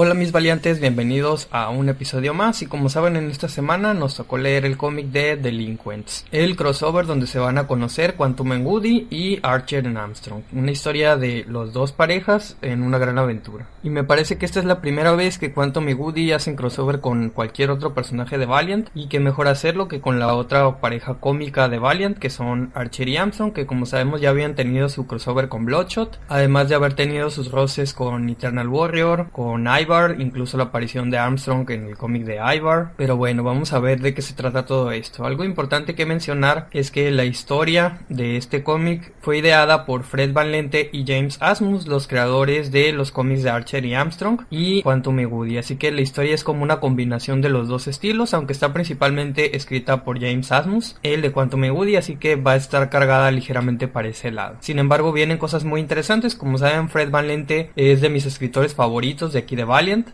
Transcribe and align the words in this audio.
Hola 0.00 0.14
mis 0.14 0.30
valientes, 0.30 0.78
bienvenidos 0.78 1.48
a 1.50 1.70
un 1.70 1.88
episodio 1.88 2.32
más 2.32 2.62
y 2.62 2.66
como 2.66 2.88
saben 2.88 3.16
en 3.16 3.32
esta 3.32 3.48
semana 3.48 3.94
nos 3.94 4.14
tocó 4.14 4.38
leer 4.38 4.64
el 4.64 4.76
cómic 4.76 5.06
de 5.06 5.36
Delinquents, 5.36 6.24
el 6.30 6.54
crossover 6.54 7.04
donde 7.04 7.26
se 7.26 7.40
van 7.40 7.58
a 7.58 7.66
conocer 7.66 8.14
Quantum 8.14 8.52
and 8.52 8.64
Woody 8.64 9.08
y 9.10 9.40
Archer 9.42 9.84
and 9.88 9.98
Armstrong, 9.98 10.42
una 10.52 10.70
historia 10.70 11.16
de 11.16 11.44
los 11.48 11.72
dos 11.72 11.90
parejas 11.90 12.56
en 12.62 12.84
una 12.84 12.98
gran 12.98 13.18
aventura. 13.18 13.66
Y 13.82 13.90
me 13.90 14.04
parece 14.04 14.38
que 14.38 14.46
esta 14.46 14.60
es 14.60 14.66
la 14.66 14.80
primera 14.80 15.16
vez 15.16 15.36
que 15.36 15.52
Quantum 15.52 15.88
y 15.88 15.94
Woody 15.94 16.30
hacen 16.30 16.54
crossover 16.54 17.00
con 17.00 17.30
cualquier 17.30 17.72
otro 17.72 17.92
personaje 17.92 18.38
de 18.38 18.46
Valiant 18.46 18.90
y 18.94 19.08
que 19.08 19.18
mejor 19.18 19.48
hacerlo 19.48 19.88
que 19.88 20.00
con 20.00 20.20
la 20.20 20.32
otra 20.32 20.80
pareja 20.80 21.14
cómica 21.14 21.68
de 21.68 21.80
Valiant 21.80 22.18
que 22.18 22.30
son 22.30 22.70
Archer 22.74 23.08
y 23.08 23.16
Armstrong 23.16 23.52
que 23.52 23.66
como 23.66 23.84
sabemos 23.84 24.20
ya 24.20 24.30
habían 24.30 24.54
tenido 24.54 24.88
su 24.90 25.08
crossover 25.08 25.48
con 25.48 25.64
Bloodshot, 25.64 26.20
además 26.28 26.68
de 26.68 26.76
haber 26.76 26.94
tenido 26.94 27.30
sus 27.30 27.50
roces 27.50 27.94
con 27.94 28.28
Eternal 28.28 28.68
Warrior, 28.68 29.30
con 29.32 29.66
Ivan 29.66 29.87
incluso 30.18 30.56
la 30.56 30.64
aparición 30.64 31.10
de 31.10 31.18
Armstrong 31.18 31.70
en 31.70 31.84
el 31.84 31.96
cómic 31.96 32.24
de 32.24 32.36
Ivar. 32.36 32.92
Pero 32.96 33.16
bueno, 33.16 33.42
vamos 33.42 33.72
a 33.72 33.78
ver 33.78 34.00
de 34.00 34.14
qué 34.14 34.22
se 34.22 34.34
trata 34.34 34.66
todo 34.66 34.92
esto. 34.92 35.24
Algo 35.24 35.44
importante 35.44 35.94
que 35.94 36.06
mencionar 36.06 36.68
es 36.72 36.90
que 36.90 37.10
la 37.10 37.24
historia 37.24 38.00
de 38.08 38.36
este 38.36 38.62
cómic 38.62 39.12
fue 39.20 39.38
ideada 39.38 39.84
por 39.84 40.04
Fred 40.04 40.32
Van 40.32 40.52
Lente 40.52 40.90
y 40.92 41.04
James 41.06 41.38
Asmus, 41.40 41.86
los 41.86 42.06
creadores 42.06 42.70
de 42.70 42.92
los 42.92 43.10
cómics 43.10 43.42
de 43.42 43.50
Archer 43.50 43.84
y 43.84 43.94
Armstrong 43.94 44.42
y 44.50 44.82
Quantum 44.82 45.18
Woody. 45.18 45.58
Así 45.58 45.76
que 45.76 45.90
la 45.90 46.00
historia 46.00 46.34
es 46.34 46.44
como 46.44 46.62
una 46.62 46.80
combinación 46.80 47.40
de 47.40 47.48
los 47.48 47.68
dos 47.68 47.88
estilos, 47.88 48.34
aunque 48.34 48.52
está 48.52 48.72
principalmente 48.72 49.56
escrita 49.56 50.04
por 50.04 50.20
James 50.20 50.52
Asmus, 50.52 50.96
el 51.02 51.22
de 51.22 51.32
Quantum 51.32 51.64
Woody, 51.70 51.96
así 51.96 52.16
que 52.16 52.36
va 52.36 52.52
a 52.52 52.56
estar 52.56 52.90
cargada 52.90 53.30
ligeramente 53.30 53.88
para 53.88 54.08
ese 54.08 54.30
lado. 54.30 54.56
Sin 54.60 54.78
embargo, 54.78 55.12
vienen 55.12 55.38
cosas 55.38 55.64
muy 55.64 55.80
interesantes. 55.80 56.34
Como 56.34 56.58
saben, 56.58 56.88
Fred 56.88 57.10
Van 57.10 57.28
Lente 57.28 57.70
es 57.76 58.00
de 58.00 58.08
mis 58.08 58.26
escritores 58.26 58.74
favoritos 58.74 59.32
de 59.32 59.40
aquí 59.40 59.56
de 59.56 59.64